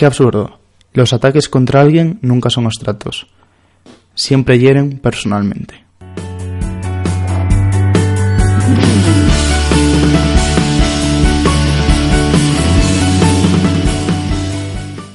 Qué 0.00 0.06
absurdo. 0.06 0.58
Los 0.94 1.12
ataques 1.12 1.50
contra 1.50 1.82
alguien 1.82 2.20
nunca 2.22 2.48
son 2.48 2.64
abstractos. 2.64 3.26
Siempre 4.14 4.58
hieren 4.58 4.98
personalmente. 4.98 5.84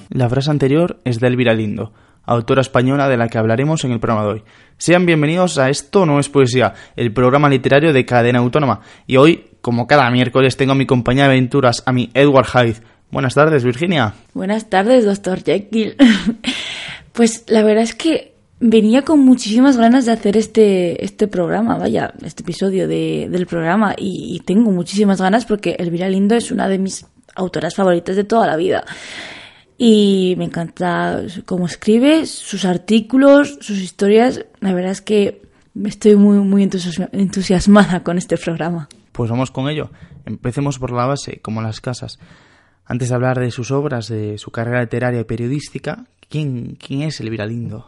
La 0.10 0.30
frase 0.30 0.52
anterior 0.52 1.02
es 1.04 1.20
de 1.20 1.30
Elvira 1.30 1.56
Lindo, 1.56 1.92
autora 2.24 2.62
española 2.62 3.10
de 3.10 3.18
la 3.18 3.28
que 3.28 3.40
hablaremos 3.40 3.84
en 3.86 3.92
el 3.92 4.00
programa 4.00 4.28
de 4.28 4.34
hoy. 4.34 4.44
Sean 4.78 5.08
bienvenidos 5.08 5.58
a 5.58 5.72
Esto 5.72 6.06
no 6.06 6.20
es 6.20 6.30
poesía, 6.30 6.76
el 6.96 7.12
programa 7.12 7.50
literario 7.50 7.92
de 7.92 8.06
Cadena 8.06 8.38
Autónoma. 8.38 8.82
Y 9.08 9.18
hoy, 9.18 9.46
como 9.62 9.88
cada 9.88 10.12
miércoles, 10.12 10.58
tengo 10.58 10.74
a 10.74 10.76
mi 10.76 10.86
compañía 10.86 11.24
de 11.24 11.32
aventuras, 11.32 11.82
a 11.88 11.92
mi 11.92 12.12
Edward 12.14 12.46
Hyde. 12.46 12.95
Buenas 13.12 13.34
tardes, 13.36 13.64
Virginia. 13.64 14.14
Buenas 14.34 14.70
tardes, 14.70 15.06
doctor 15.06 15.44
Jekyll. 15.44 15.96
pues 17.14 17.44
la 17.48 17.64
verdad 17.64 17.84
es 17.84 17.96
que 17.96 18.34
venía 18.60 19.04
con 19.04 19.20
muchísimas 19.20 19.78
ganas 19.78 20.06
de 20.06 20.12
hacer 20.12 20.38
este, 20.38 21.04
este 21.04 21.28
programa, 21.28 21.78
vaya, 21.78 22.14
este 22.24 22.44
episodio 22.44 22.88
de, 22.88 23.28
del 23.30 23.46
programa. 23.48 23.94
Y, 23.98 24.36
y 24.36 24.40
tengo 24.42 24.72
muchísimas 24.72 25.22
ganas 25.22 25.46
porque 25.46 25.76
Elvira 25.80 26.10
Lindo 26.10 26.36
es 26.36 26.52
una 26.52 26.68
de 26.68 26.78
mis 26.80 27.06
autoras 27.36 27.76
favoritas 27.76 28.16
de 28.16 28.24
toda 28.24 28.48
la 28.48 28.56
vida. 28.58 28.84
Y 29.78 30.36
me 30.38 30.46
encanta 30.46 31.22
cómo 31.46 31.66
escribe, 31.66 32.26
sus 32.26 32.64
artículos, 32.66 33.58
sus 33.62 33.78
historias. 33.80 34.46
La 34.62 34.74
verdad 34.74 34.92
es 34.92 35.02
que 35.02 35.42
estoy 35.86 36.16
muy, 36.16 36.38
muy 36.40 36.64
entusiasma- 36.64 37.10
entusiasmada 37.12 38.02
con 38.04 38.18
este 38.18 38.38
programa. 38.38 38.88
Pues 39.12 39.30
vamos 39.30 39.52
con 39.52 39.70
ello. 39.70 39.92
Empecemos 40.26 40.80
por 40.80 40.92
la 40.92 41.06
base, 41.06 41.40
como 41.42 41.62
las 41.62 41.82
casas. 41.82 42.20
Antes 42.86 43.10
de 43.10 43.16
hablar 43.16 43.40
de 43.40 43.52
sus 43.52 43.72
obras, 43.72 44.08
de 44.08 44.38
su 44.38 44.52
carrera 44.52 44.82
literaria 44.82 45.22
y 45.22 45.24
periodística, 45.24 46.06
¿quién, 46.30 46.78
quién 46.80 47.02
es 47.02 47.20
Elvira 47.20 47.46
Lindo? 47.46 47.88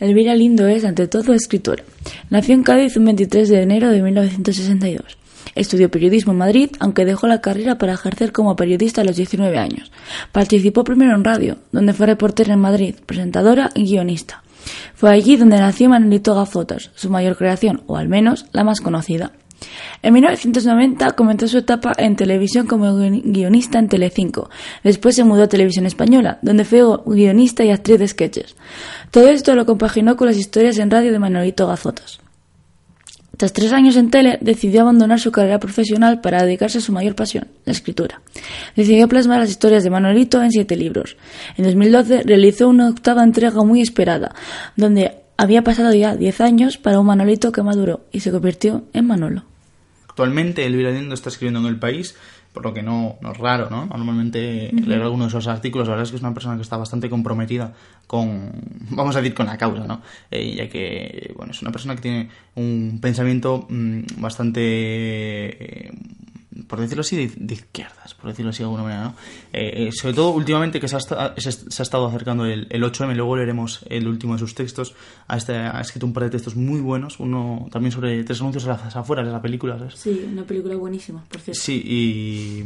Elvira 0.00 0.34
Lindo 0.34 0.66
es, 0.66 0.84
ante 0.84 1.06
todo, 1.06 1.32
escritora. 1.32 1.84
Nació 2.28 2.54
en 2.54 2.62
Cádiz 2.62 2.96
un 2.96 3.04
23 3.06 3.48
de 3.48 3.62
enero 3.62 3.90
de 3.90 4.02
1962. 4.02 5.16
Estudió 5.54 5.90
periodismo 5.90 6.32
en 6.32 6.38
Madrid, 6.38 6.70
aunque 6.80 7.04
dejó 7.04 7.28
la 7.28 7.40
carrera 7.40 7.78
para 7.78 7.94
ejercer 7.94 8.32
como 8.32 8.56
periodista 8.56 9.00
a 9.00 9.04
los 9.04 9.16
19 9.16 9.56
años. 9.56 9.90
Participó 10.32 10.84
primero 10.84 11.14
en 11.14 11.24
radio, 11.24 11.56
donde 11.72 11.94
fue 11.94 12.06
reportera 12.06 12.54
en 12.54 12.60
Madrid, 12.60 12.96
presentadora 13.06 13.70
y 13.74 13.84
guionista. 13.84 14.42
Fue 14.94 15.10
allí 15.10 15.36
donde 15.36 15.58
nació 15.58 15.88
Manolito 15.88 16.34
Gafotas, 16.34 16.90
su 16.94 17.08
mayor 17.10 17.36
creación, 17.36 17.82
o 17.86 17.96
al 17.96 18.08
menos 18.08 18.46
la 18.52 18.64
más 18.64 18.80
conocida. 18.80 19.32
En 20.02 20.12
1990 20.12 21.12
comenzó 21.12 21.48
su 21.48 21.58
etapa 21.58 21.92
en 21.96 22.16
televisión 22.16 22.66
como 22.66 22.86
guion- 22.98 23.22
guionista 23.24 23.78
en 23.78 23.88
Telecinco. 23.88 24.50
Después 24.84 25.16
se 25.16 25.24
mudó 25.24 25.44
a 25.44 25.48
Televisión 25.48 25.86
Española, 25.86 26.38
donde 26.42 26.64
fue 26.64 26.82
guionista 27.06 27.64
y 27.64 27.70
actriz 27.70 27.98
de 27.98 28.08
sketches. 28.08 28.56
Todo 29.10 29.28
esto 29.28 29.54
lo 29.54 29.66
compaginó 29.66 30.16
con 30.16 30.26
las 30.28 30.36
historias 30.36 30.78
en 30.78 30.90
radio 30.90 31.12
de 31.12 31.18
Manolito 31.18 31.66
Gafotas. 31.66 32.20
Tras 33.36 33.52
tres 33.52 33.70
años 33.72 33.96
en 33.96 34.10
tele, 34.10 34.38
decidió 34.40 34.80
abandonar 34.80 35.20
su 35.20 35.30
carrera 35.30 35.58
profesional 35.58 36.22
para 36.22 36.42
dedicarse 36.42 36.78
a 36.78 36.80
su 36.80 36.90
mayor 36.92 37.14
pasión, 37.14 37.48
la 37.66 37.72
escritura. 37.72 38.22
Decidió 38.74 39.08
plasmar 39.08 39.40
las 39.40 39.50
historias 39.50 39.84
de 39.84 39.90
Manolito 39.90 40.42
en 40.42 40.50
siete 40.50 40.74
libros. 40.74 41.18
En 41.58 41.64
2012 41.64 42.22
realizó 42.24 42.66
una 42.68 42.88
octava 42.88 43.22
entrega 43.22 43.62
muy 43.62 43.82
esperada, 43.82 44.34
donde 44.74 45.25
había 45.36 45.62
pasado 45.62 45.94
ya 45.94 46.16
diez 46.16 46.40
años 46.40 46.78
para 46.78 46.98
un 47.00 47.06
Manolito 47.06 47.52
que 47.52 47.62
maduró 47.62 48.00
y 48.12 48.20
se 48.20 48.30
convirtió 48.30 48.84
en 48.92 49.06
Manolo. 49.06 49.44
Actualmente 50.08 50.64
Elvira 50.64 50.90
Lindo 50.90 51.14
está 51.14 51.28
escribiendo 51.28 51.60
en 51.60 51.66
El 51.66 51.78
País, 51.78 52.16
por 52.56 52.64
lo 52.64 52.72
que 52.72 52.82
no, 52.82 53.18
no 53.20 53.32
es 53.32 53.36
raro, 53.36 53.68
¿no? 53.68 53.84
Normalmente 53.84 54.72
leer 54.72 55.02
algunos 55.02 55.30
de 55.30 55.38
esos 55.38 55.46
artículos, 55.46 55.88
la 55.88 55.92
verdad 55.92 56.04
es 56.04 56.10
que 56.10 56.16
es 56.16 56.22
una 56.22 56.32
persona 56.32 56.56
que 56.56 56.62
está 56.62 56.78
bastante 56.78 57.10
comprometida 57.10 57.74
con, 58.06 58.50
vamos 58.92 59.14
a 59.14 59.20
decir, 59.20 59.34
con 59.34 59.44
la 59.44 59.58
causa, 59.58 59.86
¿no? 59.86 60.00
Eh, 60.30 60.54
ya 60.56 60.68
que, 60.70 61.34
bueno, 61.36 61.52
es 61.52 61.60
una 61.60 61.70
persona 61.70 61.94
que 61.96 62.00
tiene 62.00 62.30
un 62.54 62.98
pensamiento 63.02 63.66
mm, 63.68 64.04
bastante, 64.16 64.60
eh, 64.62 65.92
por 66.68 66.80
decirlo 66.80 67.02
así, 67.02 67.16
de, 67.16 67.32
de 67.36 67.54
izquierdas, 67.54 68.14
por 68.14 68.30
decirlo 68.30 68.50
así 68.50 68.58
de 68.58 68.64
alguna 68.64 68.82
manera, 68.82 69.02
¿no? 69.04 69.14
Eh, 69.52 69.88
eh, 69.88 69.92
sobre 69.92 70.14
todo 70.14 70.30
últimamente 70.30 70.80
que 70.80 70.88
se 70.88 70.94
ha, 70.96 70.98
esta- 70.98 71.34
se, 71.36 71.52
se 71.52 71.82
ha 71.82 71.84
estado 71.84 72.06
acercando 72.06 72.44
el, 72.46 72.66
el 72.70 72.82
8M, 72.82 73.14
luego 73.14 73.36
leeremos 73.36 73.84
el 73.90 74.06
último 74.08 74.34
de 74.34 74.38
sus 74.38 74.54
textos, 74.54 74.94
ha, 75.28 75.36
este- 75.36 75.54
ha 75.56 75.80
escrito 75.80 76.06
un 76.06 76.12
par 76.12 76.24
de 76.24 76.30
textos 76.30 76.56
muy 76.56 76.80
buenos, 76.80 77.20
uno 77.20 77.68
también 77.70 77.92
sobre 77.92 78.22
tres 78.24 78.40
anuncios 78.40 78.64
a 78.66 78.68
las 78.82 78.96
afueras 78.96 79.26
de 79.26 79.32
la 79.32 79.42
película, 79.42 79.78
¿sabes? 79.78 79.94
Sí, 79.96 80.26
una 80.32 80.44
película 80.44 80.76
buenísima, 80.76 81.24
por 81.28 81.40
cierto. 81.40 81.60
Sí, 81.62 81.82
y, 81.84 82.64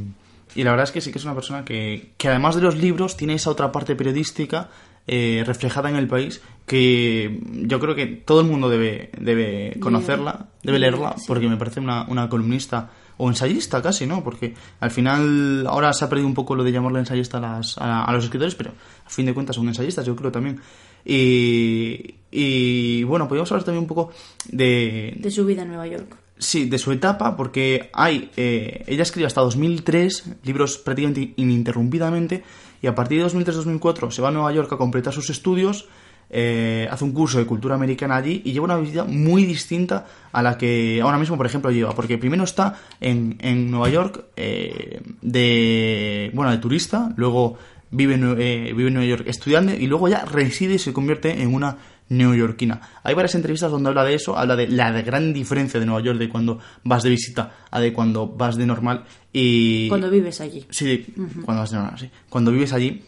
y 0.60 0.64
la 0.64 0.70
verdad 0.70 0.84
es 0.84 0.92
que 0.92 1.00
sí 1.00 1.12
que 1.12 1.18
es 1.18 1.24
una 1.24 1.34
persona 1.34 1.64
que, 1.64 2.12
que 2.16 2.28
además 2.28 2.56
de 2.56 2.62
los 2.62 2.76
libros 2.76 3.16
tiene 3.16 3.34
esa 3.34 3.50
otra 3.50 3.70
parte 3.72 3.94
periodística 3.96 4.68
eh, 5.06 5.42
reflejada 5.46 5.88
en 5.90 5.96
el 5.96 6.06
país 6.06 6.40
que 6.66 7.40
yo 7.66 7.80
creo 7.80 7.94
que 7.96 8.06
todo 8.06 8.40
el 8.42 8.46
mundo 8.46 8.68
debe, 8.68 9.10
debe 9.18 9.76
conocerla, 9.80 10.46
debe 10.62 10.78
leerla, 10.78 11.16
porque 11.26 11.48
me 11.48 11.56
parece 11.56 11.80
una, 11.80 12.04
una 12.08 12.28
columnista 12.28 12.90
o 13.20 13.28
ensayista 13.28 13.82
casi, 13.82 14.06
¿no? 14.06 14.24
Porque 14.24 14.54
al 14.80 14.90
final 14.90 15.66
ahora 15.66 15.92
se 15.92 16.04
ha 16.04 16.08
perdido 16.08 16.26
un 16.26 16.34
poco 16.34 16.54
lo 16.54 16.64
de 16.64 16.72
llamarle 16.72 17.00
ensayista 17.00 17.38
a, 17.38 17.40
las, 17.40 17.78
a, 17.78 18.04
a 18.04 18.12
los 18.12 18.24
escritores, 18.24 18.54
pero 18.54 18.70
a 19.04 19.10
fin 19.10 19.26
de 19.26 19.34
cuentas 19.34 19.56
son 19.56 19.68
ensayistas, 19.68 20.06
yo 20.06 20.16
creo 20.16 20.32
también. 20.32 20.60
Y, 21.04 22.14
y 22.30 23.02
bueno, 23.04 23.26
podríamos 23.28 23.50
hablar 23.52 23.64
también 23.64 23.82
un 23.84 23.88
poco 23.88 24.10
de, 24.48 25.16
De 25.18 25.30
su 25.30 25.44
vida 25.44 25.62
en 25.62 25.68
Nueva 25.68 25.86
York. 25.86 26.16
Sí, 26.38 26.68
de 26.70 26.78
su 26.78 26.90
etapa, 26.92 27.36
porque 27.36 27.90
hay. 27.92 28.30
eh, 28.36 28.84
ella 28.86 29.02
escribe 29.02 29.26
hasta 29.26 29.42
2003 29.42 30.36
libros 30.44 30.78
prácticamente 30.78 31.34
ininterrumpidamente, 31.36 32.42
y 32.80 32.86
a 32.86 32.94
partir 32.94 33.22
de 33.22 33.28
2003-2004 33.28 34.10
se 34.10 34.22
va 34.22 34.28
a 34.28 34.32
Nueva 34.32 34.52
York 34.52 34.72
a 34.72 34.78
completar 34.78 35.12
sus 35.12 35.28
estudios, 35.28 35.88
eh, 36.30 36.88
hace 36.90 37.04
un 37.04 37.12
curso 37.12 37.38
de 37.38 37.46
cultura 37.46 37.74
americana 37.74 38.16
allí 38.16 38.42
y 38.44 38.52
lleva 38.52 38.64
una 38.64 38.76
vida 38.76 39.04
muy 39.04 39.44
distinta 39.44 40.06
a 40.32 40.42
la 40.42 40.56
que 40.56 41.00
ahora 41.02 41.18
mismo, 41.18 41.36
por 41.36 41.46
ejemplo, 41.46 41.70
lleva. 41.70 41.94
Porque 41.94 42.18
primero 42.18 42.44
está 42.44 42.76
en, 43.00 43.36
en 43.40 43.70
Nueva 43.70 43.88
York 43.88 44.24
eh, 44.36 45.02
de. 45.22 46.30
Bueno, 46.32 46.52
de 46.52 46.58
turista, 46.58 47.12
luego 47.16 47.58
vive 47.90 48.14
eh, 48.14 48.72
vive 48.72 48.88
en 48.88 48.94
Nueva 48.94 49.08
York 49.08 49.24
estudiando 49.26 49.74
y 49.74 49.86
luego 49.86 50.08
ya 50.08 50.24
reside 50.24 50.74
y 50.74 50.78
se 50.78 50.92
convierte 50.92 51.42
en 51.42 51.52
una 51.52 51.76
neoyorquina. 52.10 52.80
Hay 53.02 53.14
varias 53.14 53.34
entrevistas 53.34 53.70
donde 53.70 53.88
habla 53.88 54.04
de 54.04 54.14
eso, 54.14 54.36
habla 54.36 54.56
de 54.56 54.68
la 54.68 54.90
gran 55.02 55.32
diferencia 55.32 55.80
de 55.80 55.86
Nueva 55.86 56.02
York 56.02 56.18
de 56.18 56.28
cuando 56.28 56.58
vas 56.84 57.02
de 57.02 57.10
visita 57.10 57.52
a 57.70 57.80
de 57.80 57.92
cuando 57.92 58.28
vas 58.28 58.56
de 58.56 58.66
normal 58.66 59.04
y... 59.32 59.88
Cuando 59.88 60.10
vives 60.10 60.40
allí. 60.40 60.66
Sí, 60.70 61.06
cuando 61.44 61.62
vas 61.62 61.70
de 61.70 61.76
normal, 61.76 61.98
sí. 61.98 62.10
Cuando 62.28 62.50
vives 62.50 62.72
allí. 62.72 63.02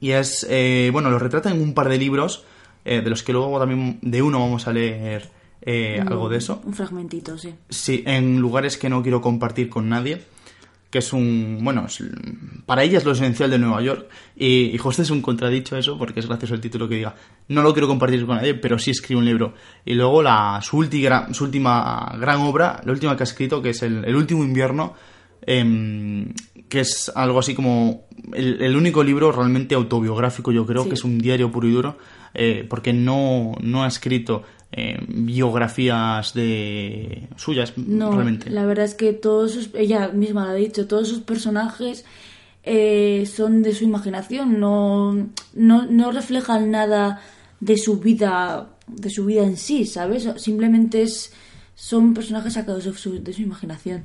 Y 0.00 0.10
es, 0.12 0.46
eh, 0.48 0.90
bueno, 0.92 1.10
lo 1.10 1.18
retrata 1.18 1.50
en 1.50 1.60
un 1.60 1.74
par 1.74 1.88
de 1.88 1.98
libros, 1.98 2.44
eh, 2.84 3.00
de 3.02 3.10
los 3.10 3.22
que 3.22 3.32
luego 3.32 3.58
también 3.58 3.98
de 4.02 4.22
uno 4.22 4.40
vamos 4.40 4.66
a 4.68 4.72
leer 4.72 5.30
eh, 5.62 6.00
algo 6.06 6.28
de 6.28 6.38
eso. 6.38 6.60
Un 6.64 6.74
fragmentito, 6.74 7.36
sí. 7.38 7.54
Sí, 7.68 8.02
en 8.06 8.38
lugares 8.38 8.76
que 8.76 8.88
no 8.88 9.02
quiero 9.02 9.20
compartir 9.20 9.68
con 9.68 9.88
nadie. 9.88 10.22
Que 10.88 10.98
es 11.00 11.12
un. 11.12 11.58
Bueno, 11.62 11.86
es- 11.86 12.00
para 12.64 12.84
ella 12.84 12.98
es 12.98 13.04
lo 13.04 13.10
esencial 13.10 13.50
de 13.50 13.58
Nueva 13.58 13.82
York. 13.82 14.06
Y, 14.36 14.66
y 14.72 14.78
José 14.78 15.02
es 15.02 15.10
un 15.10 15.20
contradicho 15.20 15.76
eso, 15.76 15.98
porque 15.98 16.20
es 16.20 16.26
gracioso 16.28 16.54
el 16.54 16.60
título 16.60 16.88
que 16.88 16.94
diga: 16.94 17.16
No 17.48 17.62
lo 17.62 17.72
quiero 17.72 17.88
compartir 17.88 18.24
con 18.24 18.36
nadie, 18.36 18.54
pero 18.54 18.78
sí 18.78 18.92
escribe 18.92 19.18
un 19.18 19.24
libro. 19.26 19.54
Y 19.84 19.94
luego 19.94 20.22
la, 20.22 20.60
su, 20.62 20.78
ulti- 20.78 21.32
su 21.34 21.42
última 21.44 22.14
gran 22.20 22.38
obra, 22.42 22.80
la 22.84 22.92
última 22.92 23.16
que 23.16 23.24
ha 23.24 23.30
escrito, 23.30 23.60
que 23.60 23.70
es 23.70 23.82
El, 23.82 24.04
el 24.04 24.14
último 24.14 24.44
invierno, 24.44 24.94
em, 25.42 26.32
que 26.68 26.80
es 26.80 27.10
algo 27.14 27.38
así 27.38 27.54
como 27.54 28.06
el, 28.34 28.60
el 28.62 28.76
único 28.76 29.04
libro 29.04 29.30
realmente 29.32 29.74
autobiográfico, 29.74 30.50
yo 30.52 30.66
creo, 30.66 30.82
Sí. 30.82 30.88
que 30.88 30.94
es 30.96 31.04
un 31.04 31.18
diario 31.18 31.50
puro 31.52 31.68
y 31.68 31.72
duro, 31.72 31.98
eh, 32.34 32.66
porque 32.68 32.92
no, 32.92 33.52
no 33.60 33.84
ha 33.84 33.88
escrito 33.88 34.42
eh, 34.72 34.98
biografías 35.08 36.34
de 36.34 37.28
suyas, 37.36 37.72
No, 37.76 38.10
realmente. 38.12 38.50
la 38.50 38.64
verdad 38.66 38.84
es 38.84 38.94
que 38.94 39.12
todos 39.12 39.52
sus, 39.52 39.70
ella 39.74 40.08
misma 40.08 40.44
lo 40.46 40.50
ha 40.50 40.54
dicho, 40.54 40.86
todos 40.88 41.08
sus 41.08 41.20
personajes 41.20 42.04
eh, 42.64 43.24
son 43.32 43.62
de 43.62 43.72
su 43.74 43.84
imaginación, 43.84 44.58
no, 44.58 45.14
no, 45.54 45.86
no 45.86 46.10
reflejan 46.10 46.70
nada 46.72 47.22
de 47.60 47.76
su 47.78 48.00
vida, 48.00 48.70
de 48.88 49.08
su 49.08 49.24
vida 49.24 49.44
en 49.44 49.56
sí, 49.56 49.86
¿sabes? 49.86 50.28
Simplemente 50.36 51.02
es, 51.02 51.32
son 51.76 52.12
personajes 52.12 52.54
sacados 52.54 52.84
de 52.84 52.92
su, 52.94 53.22
de 53.22 53.32
su 53.32 53.42
imaginación. 53.42 54.02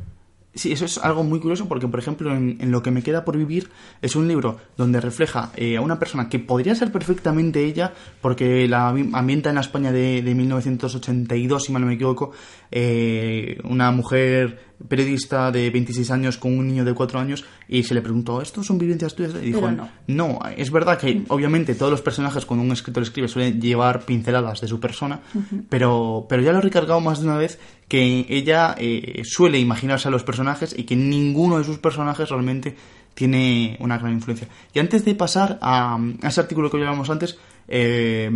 Sí, 0.54 0.74
eso 0.74 0.84
es 0.84 0.98
algo 0.98 1.24
muy 1.24 1.40
curioso 1.40 1.70
porque, 1.70 1.88
por 1.88 2.00
ejemplo, 2.00 2.36
en, 2.36 2.58
en 2.60 2.72
Lo 2.72 2.84
que 2.84 2.92
me 2.92 3.02
queda 3.04 3.24
por 3.24 3.38
vivir 3.38 3.70
es 4.02 4.18
un 4.18 4.28
libro 4.28 4.58
donde 4.76 5.00
refleja 5.00 5.52
eh, 5.56 5.78
a 5.78 5.82
una 5.82 5.98
persona 5.98 6.28
que 6.28 6.40
podría 6.40 6.76
ser 6.76 6.92
perfectamente 6.92 7.64
ella, 7.64 7.94
porque 8.20 8.68
la 8.68 8.92
ambi- 8.92 9.12
ambienta 9.14 9.48
en 9.50 9.56
la 9.56 9.62
España 9.62 9.94
de, 9.94 10.22
de 10.22 10.36
1982, 10.36 11.64
si 11.64 11.72
mal 11.72 11.82
no 11.82 11.88
me 11.88 11.94
equivoco, 11.94 12.32
eh, 12.70 13.60
una 13.64 13.92
mujer 13.92 14.60
periodista 14.88 15.52
de 15.52 15.70
26 15.70 16.12
años 16.12 16.38
con 16.38 16.58
un 16.58 16.68
niño 16.68 16.86
de 16.86 16.94
4 16.94 17.20
años 17.20 17.46
y 17.68 17.84
se 17.84 17.94
le 17.94 18.02
preguntó, 18.02 18.42
¿estos 18.42 18.66
son 18.66 18.78
vivencias 18.78 19.16
tuyas? 19.16 19.34
Y 19.42 19.48
dijo, 19.48 19.70
no. 19.72 19.90
no, 20.08 20.40
es 20.56 20.72
verdad 20.72 20.98
que 20.98 21.24
obviamente 21.30 21.76
todos 21.76 21.92
los 21.92 22.02
personajes 22.02 22.46
cuando 22.46 22.66
un 22.66 22.72
escritor 22.72 23.04
escribe 23.04 23.28
suelen 23.28 23.62
llevar 23.62 24.06
pinceladas 24.06 24.62
de 24.62 24.68
su 24.68 24.80
persona, 24.80 25.22
pero, 25.70 26.26
pero 26.28 26.42
ya 26.42 26.52
lo 26.52 26.60
he 26.60 26.62
recargado 26.62 27.00
más 27.00 27.20
de 27.20 27.28
una 27.28 27.38
vez 27.38 27.60
que 27.88 28.26
ella 28.30 28.76
eh, 28.78 29.22
suele 29.26 29.60
imaginarse 29.60 30.08
a 30.08 30.12
los 30.12 30.24
personajes 30.24 30.74
y 30.78 30.84
que 30.84 30.96
ninguno 30.96 31.58
de 31.58 31.64
sus 31.64 31.78
personajes 31.78 32.30
realmente 32.30 32.76
tiene 33.14 33.78
una 33.80 33.98
gran 33.98 34.14
influencia. 34.14 34.48
Y 34.74 34.80
antes 34.80 35.04
de 35.04 35.16
pasar 35.16 35.60
a, 35.62 35.98
a 36.22 36.28
ese 36.28 36.40
artículo 36.40 36.70
que 36.70 36.78
hablábamos 36.78 37.10
antes, 37.10 37.38
eh, 37.68 38.30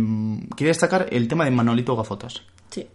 quería 0.56 0.70
destacar 0.70 1.08
el 1.10 1.28
tema 1.28 1.44
de 1.44 1.50
Manolito 1.50 1.96
Gafotas 1.96 2.42
Sí. 2.70 2.86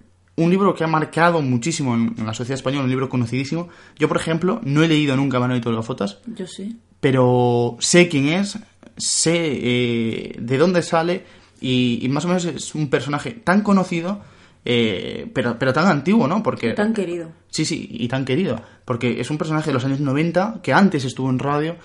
Un 0.43 0.49
libro 0.51 0.73
que 0.75 0.83
ha 0.83 0.87
marcado 0.87 1.41
muchísimo 1.41 1.93
en, 1.95 2.15
en 2.17 2.25
la 2.25 2.33
sociedad 2.33 2.55
española, 2.57 2.83
un 2.83 2.89
libro 2.89 3.09
conocidísimo. 3.09 3.69
Yo, 3.97 4.07
por 4.07 4.17
ejemplo, 4.17 4.59
no 4.63 4.83
he 4.83 4.87
leído 4.87 5.15
nunca 5.15 5.39
de 5.71 5.75
Gafotas, 5.75 6.19
Yo 6.27 6.47
sí. 6.47 6.77
pero 6.99 7.77
sé 7.79 8.07
quién 8.09 8.27
es, 8.29 8.57
sé 8.97 9.33
eh, 9.61 10.35
de 10.39 10.57
dónde 10.57 10.81
sale 10.83 11.25
y, 11.59 11.99
y 12.01 12.09
más 12.09 12.25
o 12.25 12.27
menos 12.27 12.45
es 12.45 12.75
un 12.75 12.89
personaje 12.89 13.31
tan 13.31 13.61
conocido, 13.61 14.21
eh, 14.65 15.29
pero, 15.33 15.57
pero 15.57 15.73
tan 15.73 15.87
antiguo, 15.87 16.27
¿no? 16.27 16.43
Porque 16.43 16.73
Tan 16.73 16.93
querido. 16.93 17.31
Sí, 17.49 17.65
sí, 17.65 17.87
y 17.91 18.07
tan 18.07 18.25
querido, 18.25 18.61
porque 18.85 19.19
es 19.19 19.29
un 19.29 19.37
personaje 19.37 19.67
de 19.67 19.73
los 19.73 19.85
años 19.85 19.99
90 19.99 20.59
que 20.63 20.71
antes 20.73 21.03
estuvo 21.05 21.29
en 21.29 21.39
radio 21.39 21.75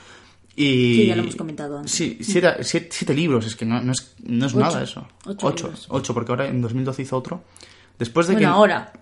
y... 0.54 0.94
Sí, 0.96 1.06
ya 1.06 1.16
lo 1.16 1.22
hemos 1.22 1.36
comentado 1.36 1.78
antes. 1.78 1.92
Sí, 1.92 2.18
siete, 2.20 2.62
siete- 2.62 3.14
libros, 3.14 3.46
es 3.46 3.56
que 3.56 3.66
no, 3.66 3.80
no 3.82 3.92
es, 3.92 4.14
no 4.24 4.46
es 4.46 4.54
Ocho. 4.54 4.60
nada 4.60 4.82
eso. 4.82 5.06
Ocho 5.26 5.46
ocho, 5.46 5.72
ocho, 5.88 6.14
porque 6.14 6.32
ahora 6.32 6.46
en 6.48 6.62
2012 6.62 7.02
hizo 7.02 7.16
otro. 7.16 7.44
Después 7.98 8.26
de 8.28 8.34
Bueno, 8.34 8.48
que... 8.48 8.54
ahora. 8.54 8.92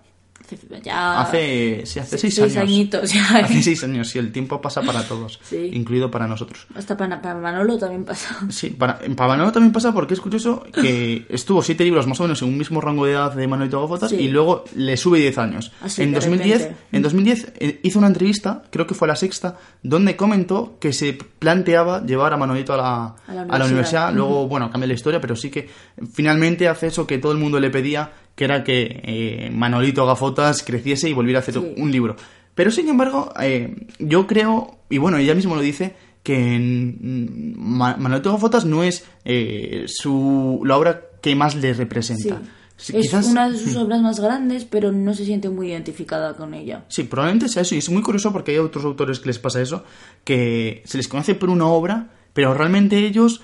Ya. 0.83 1.21
Hace, 1.21 1.87
sí, 1.87 1.97
hace 1.97 2.19
seis, 2.19 2.35
seis 2.35 2.55
años. 2.55 2.69
añitos 2.69 3.11
ya. 3.11 3.37
Hace 3.39 3.63
seis 3.63 3.83
años, 3.83 4.09
sí, 4.09 4.19
el 4.19 4.31
tiempo 4.31 4.61
pasa 4.61 4.83
para 4.83 5.01
todos, 5.01 5.39
Sí. 5.49 5.71
incluido 5.73 6.11
para 6.11 6.27
nosotros. 6.27 6.67
Hasta 6.75 6.95
para, 6.95 7.19
para 7.19 7.33
Manolo 7.33 7.79
también 7.79 8.05
pasa. 8.05 8.37
Sí, 8.49 8.69
para, 8.69 8.99
en 9.01 9.15
Pavanolo 9.15 9.51
también 9.51 9.71
pasa 9.73 9.91
porque 9.91 10.13
es 10.13 10.21
curioso 10.21 10.63
que 10.71 11.25
estuvo 11.29 11.63
siete 11.63 11.83
libros 11.83 12.05
más 12.05 12.19
o 12.19 12.23
menos 12.23 12.43
en 12.43 12.49
un 12.49 12.59
mismo 12.59 12.79
rango 12.79 13.07
de 13.07 13.13
edad 13.13 13.33
de 13.33 13.47
Manolito 13.47 13.81
Gafotas 13.81 14.11
Sí. 14.11 14.17
y 14.17 14.27
luego 14.27 14.65
le 14.75 14.95
sube 14.97 15.17
10 15.17 15.35
años. 15.39 15.71
Así, 15.81 16.03
en, 16.03 16.11
de 16.11 16.15
2010, 16.19 16.59
repente. 16.61 16.81
en 16.91 17.01
2010 17.01 17.53
eh, 17.59 17.79
hizo 17.81 17.97
una 17.97 18.07
entrevista, 18.09 18.61
creo 18.69 18.85
que 18.85 18.93
fue 18.93 19.07
la 19.07 19.15
sexta, 19.15 19.57
donde 19.81 20.15
comentó 20.15 20.77
que 20.79 20.93
se 20.93 21.13
planteaba 21.13 22.05
llevar 22.05 22.33
a 22.33 22.37
Manolito 22.37 22.73
a 22.75 22.77
la, 22.77 23.05
A 23.27 23.33
la 23.33 23.41
a 23.49 23.57
la 23.57 23.65
universidad. 23.65 24.13
Luego, 24.13 24.47
bueno, 24.47 24.69
cambia 24.69 24.85
la 24.87 24.93
historia, 24.93 25.19
pero 25.19 25.35
sí 25.35 25.49
que 25.49 25.67
finalmente 26.13 26.67
hace 26.67 26.85
eso 26.87 27.07
que 27.07 27.17
todo 27.17 27.31
el 27.31 27.39
mundo 27.39 27.59
le 27.59 27.71
pedía, 27.71 28.11
que 28.35 28.43
era 28.45 28.63
que 28.63 29.01
eh, 29.03 29.49
Manolito 29.53 30.05
Gafotas 30.05 30.63
creciese 30.63 31.09
y 31.09 31.13
volviera 31.13 31.39
a 31.39 31.41
hacer 31.41 31.53
Sí. 31.55 31.73
un 31.77 31.91
libro. 31.91 32.15
Pero 32.53 32.71
sin 32.71 32.87
embargo, 32.89 33.33
eh, 33.39 33.75
yo 33.99 34.27
creo, 34.27 34.77
y 34.89 34.97
bueno, 34.97 35.17
ella 35.17 35.35
mismo 35.35 35.55
lo 35.55 35.61
dice, 35.61 35.95
que 36.23 36.57
mm, 36.59 37.53
Ma- 37.57 37.97
Manolito 37.97 38.31
Gafotas 38.31 38.65
no 38.65 38.83
es 38.83 39.05
eh, 39.25 39.85
su, 39.87 40.61
la 40.65 40.77
obra 40.77 41.01
que 41.21 41.35
más 41.35 41.55
le 41.55 41.73
Sí. 41.73 41.79
representa. 41.79 42.41
Sí, 42.77 42.95
es 42.97 43.03
quizás- 43.03 43.27
una 43.27 43.49
de 43.49 43.57
sus 43.57 43.75
obras 43.77 44.01
más 44.01 44.19
grandes, 44.19 44.65
pero 44.65 44.91
no 44.91 45.13
se 45.13 45.23
siente 45.25 45.49
muy 45.49 45.69
identificada 45.69 46.33
con 46.35 46.53
ella. 46.53 46.83
Sí, 46.89 47.03
probablemente 47.03 47.47
sea 47.47 47.61
eso. 47.61 47.73
Y 47.73 47.77
es 47.77 47.89
muy 47.89 48.01
curioso 48.01 48.33
porque 48.33 48.51
hay 48.51 48.57
otros 48.57 48.83
autores 48.83 49.19
que 49.19 49.27
les 49.27 49.39
pasa 49.39 49.61
eso, 49.61 49.83
que 50.25 50.81
se 50.85 50.97
les 50.97 51.07
conoce 51.07 51.35
por 51.35 51.49
una 51.49 51.67
obra, 51.67 52.09
pero 52.33 52.53
realmente 52.53 52.97
ellos 52.97 53.41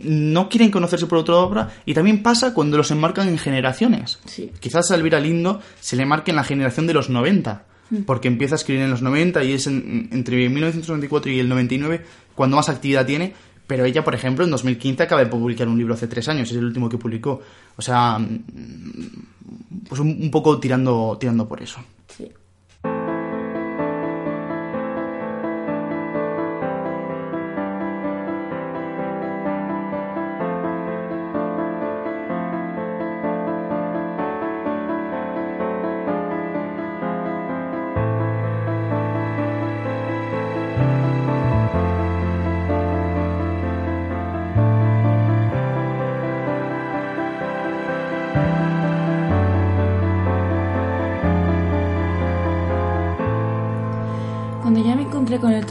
no 0.00 0.48
quieren 0.48 0.70
conocerse 0.70 1.06
por 1.06 1.18
otra 1.18 1.36
obra. 1.36 1.70
Y 1.84 1.94
también 1.94 2.22
pasa 2.22 2.54
cuando 2.54 2.76
los 2.76 2.90
enmarcan 2.90 3.28
en 3.28 3.38
generaciones. 3.38 4.18
Sí. 4.24 4.50
Quizás 4.60 4.90
a 4.90 4.94
Elvira 4.94 5.20
Lindo 5.20 5.60
se 5.80 5.96
le 5.96 6.06
marque 6.06 6.30
en 6.30 6.36
la 6.36 6.44
generación 6.44 6.86
de 6.86 6.94
los 6.94 7.10
90, 7.10 7.64
porque 8.06 8.28
empieza 8.28 8.54
a 8.54 8.58
escribir 8.58 8.82
en 8.82 8.90
los 8.90 9.02
90 9.02 9.44
y 9.44 9.52
es 9.52 9.66
en- 9.66 10.08
entre 10.12 10.48
1994 10.48 11.30
y 11.30 11.38
el 11.40 11.48
99 11.48 12.04
cuando 12.34 12.56
más 12.56 12.68
actividad 12.68 13.06
tiene. 13.06 13.34
Pero 13.66 13.84
ella, 13.84 14.04
por 14.04 14.14
ejemplo, 14.14 14.44
en 14.44 14.50
2015 14.52 15.02
acaba 15.02 15.22
de 15.24 15.28
publicar 15.30 15.66
un 15.68 15.76
libro 15.76 15.94
hace 15.94 16.06
tres 16.06 16.28
años, 16.28 16.48
es 16.50 16.56
el 16.56 16.64
último 16.64 16.88
que 16.88 16.98
publicó. 16.98 17.42
O 17.76 17.82
sea, 17.82 18.16
mm, 18.18 19.86
pues 19.88 20.00
un, 20.00 20.08
un 20.22 20.30
poco 20.30 20.58
tirando, 20.60 21.16
tirando 21.20 21.46
por 21.48 21.60
eso. 21.62 21.80
Sí. 22.16 22.28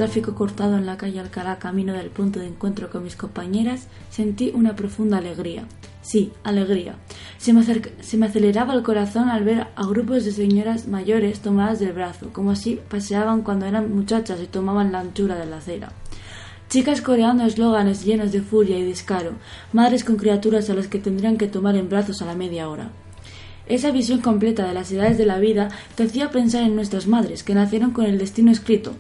Tráfico 0.06 0.36
cortado 0.36 0.78
en 0.78 0.86
la 0.86 0.98
calle 0.98 1.20
Alcalá 1.20 1.58
camino 1.58 1.92
del 1.94 2.12
punto 2.12 2.40
de 2.40 2.46
encuentro 2.46 2.92
con 2.92 3.04
mis 3.04 3.16
compañeras, 3.16 3.88
sentí 4.12 4.52
una 4.54 4.76
profunda 4.76 5.18
alegría. 5.18 5.66
Sí, 6.04 6.32
alegría. 6.44 6.94
Se 7.40 7.54
me, 7.54 7.64
se 7.64 8.18
me 8.18 8.28
aceleraba 8.28 8.76
el 8.76 8.84
corazón 8.84 9.30
al 9.30 9.44
ver 9.44 9.66
a 9.76 9.86
grupos 9.88 10.24
de 10.24 10.32
señoras 10.32 10.88
mayores 10.88 11.40
tomadas 11.40 11.80
del 11.80 11.94
brazo, 11.94 12.30
como 12.32 12.52
así 12.52 12.80
paseaban 12.88 13.42
cuando 13.42 13.66
eran 13.66 13.96
muchachas 13.96 14.40
y 14.44 14.46
tomaban 14.46 14.92
la 14.92 15.00
anchura 15.00 15.38
de 15.38 15.48
la 15.48 15.58
acera. 15.58 15.92
Chicas 16.70 17.02
coreando 17.02 17.44
eslóganes 17.44 18.06
llenos 18.06 18.32
de 18.32 18.42
furia 18.42 18.78
y 18.78 18.84
descaro, 18.84 19.32
madres 19.74 20.04
con 20.04 20.18
criaturas 20.18 20.70
a 20.70 20.76
las 20.76 20.88
que 20.88 21.00
tendrían 21.00 21.38
que 21.38 21.48
tomar 21.48 21.76
en 21.76 21.90
brazos 21.90 22.22
a 22.22 22.26
la 22.26 22.36
media 22.36 22.70
hora. 22.70 22.92
Esa 23.66 23.90
visión 23.90 24.22
completa 24.22 24.68
de 24.68 24.76
las 24.76 24.92
edades 24.92 25.18
de 25.18 25.26
la 25.26 25.40
vida 25.40 25.70
te 25.96 26.04
hacía 26.04 26.30
pensar 26.30 26.62
en 26.62 26.76
nuestras 26.76 27.08
madres, 27.08 27.42
que 27.42 27.56
nacieron 27.56 27.90
con 27.90 28.06
el 28.06 28.20
destino 28.20 28.52
escrito, 28.52 28.94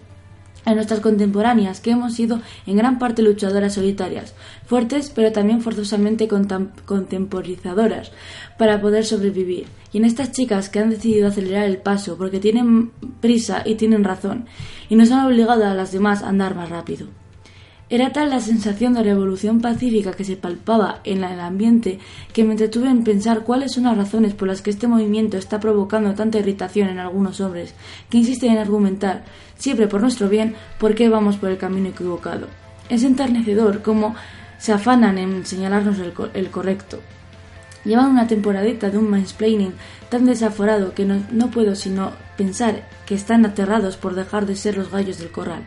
en 0.65 0.75
nuestras 0.75 0.99
contemporáneas, 0.99 1.79
que 1.79 1.91
hemos 1.91 2.13
sido 2.13 2.41
en 2.65 2.77
gran 2.77 2.99
parte 2.99 3.21
luchadoras 3.21 3.73
solitarias, 3.73 4.33
fuertes 4.65 5.11
pero 5.13 5.31
también 5.31 5.61
forzosamente 5.61 6.27
contemporizadoras, 6.27 8.11
para 8.57 8.81
poder 8.81 9.05
sobrevivir, 9.05 9.67
y 9.91 9.97
en 9.97 10.05
estas 10.05 10.31
chicas 10.31 10.69
que 10.69 10.79
han 10.79 10.89
decidido 10.89 11.27
acelerar 11.27 11.65
el 11.65 11.77
paso 11.77 12.17
porque 12.17 12.39
tienen 12.39 12.91
prisa 13.21 13.63
y 13.65 13.75
tienen 13.75 14.03
razón, 14.03 14.45
y 14.89 14.95
nos 14.95 15.11
han 15.11 15.25
obligado 15.25 15.65
a 15.65 15.73
las 15.73 15.91
demás 15.91 16.23
a 16.23 16.29
andar 16.29 16.55
más 16.55 16.69
rápido. 16.69 17.07
Era 17.87 18.11
tal 18.11 18.31
la 18.31 18.39
sensación 18.39 18.95
de 18.95 19.03
revolución 19.03 19.61
pacífica 19.61 20.11
que 20.13 20.23
se 20.23 20.37
palpaba 20.37 21.01
en 21.03 21.23
el 21.23 21.39
ambiente 21.39 21.99
que 22.33 22.43
me 22.43 22.53
entretuve 22.53 22.89
en 22.89 23.03
pensar 23.03 23.43
cuáles 23.43 23.73
son 23.73 23.83
las 23.83 23.95
razones 23.95 24.33
por 24.33 24.47
las 24.47 24.63
que 24.63 24.71
este 24.71 24.87
movimiento 24.87 25.37
está 25.37 25.59
provocando 25.59 26.15
tanta 26.15 26.39
irritación 26.39 26.89
en 26.89 26.97
algunos 26.97 27.41
hombres 27.41 27.75
que 28.09 28.17
insisten 28.17 28.53
en 28.53 28.57
argumentar, 28.57 29.23
siempre 29.55 29.87
por 29.87 30.01
nuestro 30.01 30.29
bien, 30.29 30.55
por 30.79 30.95
qué 30.95 31.09
vamos 31.09 31.37
por 31.37 31.51
el 31.51 31.59
camino 31.59 31.89
equivocado. 31.89 32.47
Es 32.89 33.03
enternecedor 33.03 33.83
cómo 33.83 34.15
se 34.57 34.73
afanan 34.73 35.19
en 35.19 35.45
señalarnos 35.45 35.99
el, 35.99 36.11
el 36.33 36.49
correcto. 36.49 37.01
Llevan 37.83 38.09
una 38.09 38.25
temporadita 38.25 38.89
de 38.89 38.97
un 38.97 39.11
mansplaining 39.11 39.73
tan 40.09 40.25
desaforado 40.25 40.95
que 40.95 41.05
no, 41.05 41.23
no 41.29 41.51
puedo 41.51 41.75
sino 41.75 42.13
pensar 42.35 42.87
que 43.05 43.13
están 43.13 43.45
aterrados 43.45 43.95
por 43.95 44.15
dejar 44.15 44.47
de 44.47 44.55
ser 44.55 44.75
los 44.75 44.89
gallos 44.89 45.19
del 45.19 45.29
corral. 45.29 45.61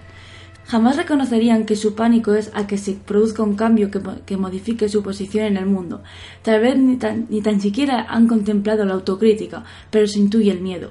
Jamás 0.70 0.96
reconocerían 0.96 1.64
que 1.64 1.76
su 1.76 1.94
pánico 1.94 2.34
es 2.34 2.50
a 2.54 2.66
que 2.68 2.76
se 2.78 2.92
produzca 2.92 3.42
un 3.42 3.56
cambio 3.56 3.90
que, 3.90 4.00
mo- 4.00 4.20
que 4.26 4.36
modifique 4.36 4.88
su 4.88 5.02
posición 5.02 5.44
en 5.46 5.56
el 5.56 5.66
mundo. 5.66 6.02
Tal 6.42 6.60
vez 6.60 6.76
ni 6.78 6.96
tan, 6.96 7.26
ni 7.30 7.40
tan 7.40 7.58
siquiera 7.60 8.06
han 8.08 8.28
contemplado 8.28 8.84
la 8.84 8.94
autocrítica, 8.94 9.64
pero 9.90 10.06
se 10.06 10.18
intuye 10.18 10.50
el 10.52 10.60
miedo. 10.60 10.90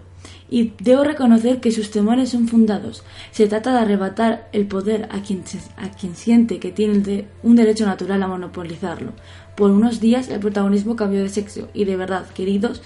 y 0.50 0.74
debo 0.82 1.04
reconocer 1.04 1.60
que 1.60 1.72
sus 1.72 1.92
temores 1.92 2.30
son 2.30 2.48
fundados. 2.48 3.04
Se 3.32 3.48
trata 3.48 3.72
de 3.74 3.80
arrebatar 3.80 4.48
el 4.54 4.66
poder 4.66 5.08
a 5.12 5.22
quien, 5.22 5.44
a 5.78 5.90
quien 5.92 6.16
siente 6.16 6.60
que 6.60 6.72
tiene 6.72 7.28
un 7.44 7.56
derecho 7.56 7.86
natural 7.86 8.24
a 8.24 8.28
monopolizarlo. 8.28 9.12
Por 9.58 9.72
unos 9.72 10.00
días 10.00 10.30
el 10.30 10.40
protagonismo 10.40 10.96
cambió 10.96 11.20
de 11.22 11.30
sexo 11.30 11.68
y 11.74 11.84
de 11.86 11.98
verdad, 11.98 12.26
queridos, 12.34 12.82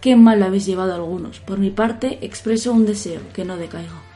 qué 0.00 0.16
mal 0.16 0.40
lo 0.40 0.46
habéis 0.46 0.64
llevado 0.66 0.94
algunos. 0.94 1.38
Por 1.40 1.58
mi 1.58 1.70
parte, 1.70 2.18
expreso 2.22 2.72
un 2.72 2.86
deseo, 2.86 3.20
que 3.34 3.44
no 3.44 3.56
decaiga. 3.58 4.11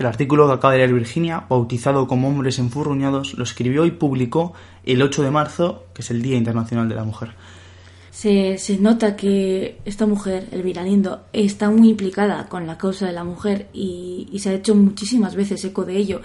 El 0.00 0.06
artículo 0.06 0.46
que 0.46 0.54
acaba 0.54 0.72
de 0.72 0.78
leer 0.78 0.94
Virginia, 0.94 1.44
bautizado 1.46 2.08
como 2.08 2.26
Hombres 2.26 2.58
enfurruñados, 2.58 3.34
lo 3.34 3.44
escribió 3.44 3.84
y 3.84 3.90
publicó 3.90 4.54
el 4.82 5.02
8 5.02 5.22
de 5.22 5.30
marzo, 5.30 5.84
que 5.92 6.00
es 6.00 6.10
el 6.10 6.22
Día 6.22 6.38
Internacional 6.38 6.88
de 6.88 6.94
la 6.94 7.04
Mujer. 7.04 7.32
Se, 8.10 8.56
se 8.56 8.78
nota 8.78 9.14
que 9.14 9.78
esta 9.84 10.06
mujer, 10.06 10.48
Elvira 10.52 10.84
Lindo, 10.84 11.20
está 11.34 11.68
muy 11.68 11.90
implicada 11.90 12.48
con 12.48 12.66
la 12.66 12.78
causa 12.78 13.08
de 13.08 13.12
la 13.12 13.24
mujer 13.24 13.68
y, 13.74 14.34
se 14.38 14.48
ha 14.48 14.54
hecho 14.54 14.74
muchísimas 14.74 15.36
veces 15.36 15.62
eco 15.66 15.84
de 15.84 15.98
ello, 15.98 16.22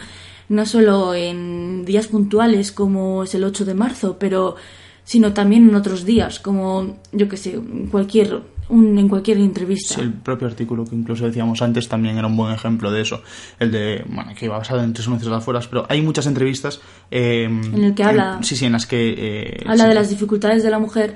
no 0.47 0.65
solo 0.65 1.13
en 1.13 1.83
días 1.83 2.07
puntuales 2.07 2.71
como 2.71 3.25
es 3.25 3.35
el 3.35 3.43
8 3.43 3.65
de 3.65 3.73
marzo, 3.73 4.15
pero 4.17 4.55
sino 5.03 5.33
también 5.33 5.67
en 5.67 5.75
otros 5.75 6.05
días, 6.05 6.39
como 6.39 6.95
yo 7.11 7.27
que 7.27 7.35
sé, 7.35 7.59
cualquier 7.91 8.41
en 8.69 9.07
cualquier 9.07 9.37
entrevista. 9.37 9.95
Sí, 9.95 10.01
el 10.01 10.13
propio 10.13 10.47
artículo 10.47 10.85
que 10.85 10.95
incluso 10.95 11.25
decíamos 11.25 11.61
antes 11.61 11.87
también 11.87 12.17
era 12.17 12.27
un 12.27 12.35
buen 12.35 12.53
ejemplo 12.53 12.91
de 12.91 13.01
eso. 13.01 13.21
El 13.59 13.71
de, 13.71 14.03
bueno, 14.07 14.31
que 14.37 14.45
iba 14.45 14.57
basado 14.57 14.83
en 14.83 14.93
tres 14.93 15.07
meses 15.07 15.27
afuera, 15.27 15.59
pero 15.69 15.85
hay 15.89 16.01
muchas 16.01 16.25
entrevistas. 16.27 16.81
Eh, 17.11 17.43
en 17.43 17.83
el 17.83 17.93
que 17.93 18.03
habla. 18.03 18.39
sí, 18.41 18.55
sí, 18.55 18.65
en 18.65 18.73
las 18.73 18.85
que. 18.85 19.15
Eh, 19.17 19.63
habla 19.67 19.87
de 19.87 19.95
las 19.95 20.09
dificultades 20.09 20.63
de 20.63 20.69
la 20.69 20.79
mujer 20.79 21.15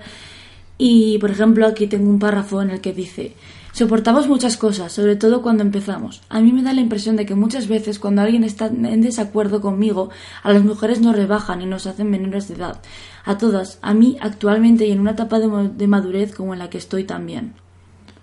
y, 0.77 1.18
por 1.20 1.29
ejemplo, 1.29 1.68
aquí 1.68 1.88
tengo 1.88 2.10
un 2.10 2.20
párrafo 2.20 2.62
en 2.62 2.70
el 2.70 2.82
que 2.82 2.94
dice, 2.94 3.34
soportamos 3.79 4.27
muchas 4.27 4.57
cosas, 4.57 4.91
sobre 4.91 5.15
todo 5.15 5.41
cuando 5.41 5.63
empezamos. 5.63 6.21
A 6.27 6.41
mí 6.41 6.51
me 6.51 6.63
da 6.63 6.74
la 6.74 6.81
impresión 6.81 7.15
de 7.15 7.25
que 7.25 7.33
muchas 7.33 7.69
veces 7.69 7.98
cuando 7.98 8.21
alguien 8.21 8.43
está 8.43 8.67
en 8.67 9.00
desacuerdo 9.00 9.62
conmigo, 9.62 10.09
a 10.43 10.51
las 10.51 10.65
mujeres 10.65 11.00
nos 11.00 11.15
rebajan 11.15 11.62
y 11.62 11.65
nos 11.65 11.88
hacen 11.88 12.09
menores 12.09 12.50
de 12.50 12.55
edad. 12.55 12.81
A 13.24 13.38
todas, 13.38 13.79
a 13.81 13.93
mí 13.93 14.17
actualmente 14.19 14.86
y 14.86 14.91
en 14.91 15.00
una 15.00 15.12
etapa 15.12 15.39
de, 15.39 15.88
madurez 15.88 16.36
como 16.36 16.51
en 16.51 16.59
la 16.59 16.69
que 16.69 16.77
estoy 16.77 17.05
también. 17.05 17.53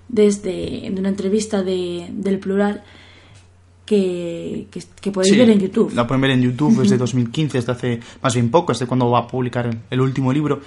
Desde 0.08 0.92
una 0.94 1.08
entrevista 1.08 1.62
de, 1.62 2.06
del 2.12 2.38
plural, 2.38 2.82
que, 3.86 4.66
que, 5.00 5.10
podéis 5.10 5.38
ver 5.38 5.48
en 5.48 5.60
YouTube. 5.60 5.94
La 5.94 6.06
pueden 6.06 6.20
ver 6.20 6.32
en 6.32 6.42
YouTube, 6.42 6.82
es 6.82 6.90
de 6.90 6.98
2015, 6.98 7.56
es 7.56 7.64
de 7.64 7.72
hace 7.72 8.00
más 8.20 8.34
bien 8.34 8.50
poco, 8.50 8.72
es 8.72 8.78
de 8.78 8.86
cuando 8.86 9.10
va 9.10 9.20
a 9.20 9.26
publicar 9.26 9.74
el 9.88 10.00
último 10.02 10.34
libro. 10.34 10.60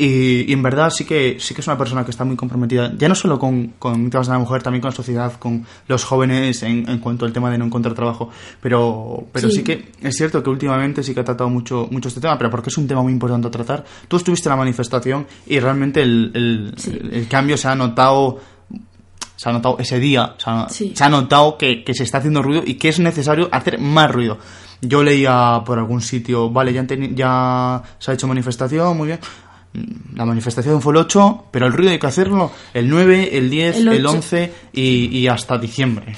Y, 0.00 0.52
en 0.52 0.62
verdad 0.62 0.90
sí 0.90 1.04
que, 1.04 1.38
sí 1.40 1.54
que 1.54 1.60
es 1.60 1.66
una 1.66 1.76
persona 1.76 2.04
que 2.04 2.12
está 2.12 2.24
muy 2.24 2.36
comprometida, 2.36 2.92
ya 2.96 3.08
no 3.08 3.16
solo 3.16 3.36
con, 3.36 3.74
con 3.80 4.08
temas 4.10 4.28
de 4.28 4.32
la 4.32 4.38
mujer, 4.38 4.62
también 4.62 4.80
con 4.80 4.90
la 4.90 4.96
sociedad, 4.96 5.32
con 5.40 5.66
los 5.88 6.04
jóvenes 6.04 6.62
en, 6.62 6.88
en 6.88 6.98
cuanto 7.00 7.26
al 7.26 7.32
tema 7.32 7.50
de 7.50 7.58
no 7.58 7.64
encontrar 7.64 7.96
trabajo. 7.96 8.30
Pero, 8.62 9.26
pero 9.32 9.50
sí. 9.50 9.64
que 9.64 9.90
es 10.00 10.16
cierto 10.16 10.40
que 10.40 10.50
últimamente 10.50 11.02
sí 11.02 11.12
que 11.14 11.20
ha 11.20 11.24
tratado 11.24 11.50
mucho, 11.50 11.88
mucho 11.90 12.06
este 12.08 12.20
tema, 12.20 12.38
pero 12.38 12.48
porque 12.48 12.70
es 12.70 12.78
un 12.78 12.86
tema 12.86 13.02
muy 13.02 13.12
importante 13.12 13.48
a 13.48 13.50
tratar. 13.50 13.84
Tú 14.06 14.16
estuviste 14.16 14.48
en 14.48 14.50
la 14.50 14.56
manifestación 14.56 15.26
y 15.46 15.58
realmente 15.58 16.00
el, 16.00 16.30
el, 16.32 16.74
el, 17.12 17.26
cambio 17.26 17.56
se 17.56 17.66
ha 17.66 17.74
notado 17.74 18.38
se 19.34 19.48
ha 19.48 19.52
notado 19.52 19.78
ese 19.80 19.98
día, 19.98 20.34
se 20.38 21.04
ha, 21.04 21.08
notado 21.08 21.58
que, 21.58 21.84
que, 21.84 21.94
se 21.94 22.02
está 22.02 22.18
haciendo 22.18 22.42
ruido 22.42 22.62
y 22.64 22.74
que 22.74 22.88
es 22.88 22.98
necesario 22.98 23.48
hacer 23.52 23.78
más 23.78 24.10
ruido. 24.10 24.38
Yo 24.80 25.02
leía 25.02 25.62
por 25.64 25.78
algún 25.78 26.00
sitio, 26.00 26.50
vale, 26.50 26.72
ya, 26.72 26.84
ya 27.14 27.82
se 27.98 28.10
ha 28.10 28.14
hecho 28.14 28.26
manifestación, 28.26 28.96
muy 28.96 29.08
bien, 29.08 29.20
la 30.14 30.24
manifestación 30.24 30.80
fue 30.80 30.92
el 30.92 30.98
8, 30.98 31.46
pero 31.50 31.66
el 31.66 31.72
ruido 31.72 31.92
hay 31.92 31.98
que 31.98 32.06
hacerlo 32.06 32.50
el 32.74 32.88
9, 32.88 33.36
el 33.36 33.50
10, 33.50 33.76
el, 33.78 34.06
11 34.06 34.52
y, 34.72 35.26
hasta 35.26 35.58
diciembre. 35.58 36.16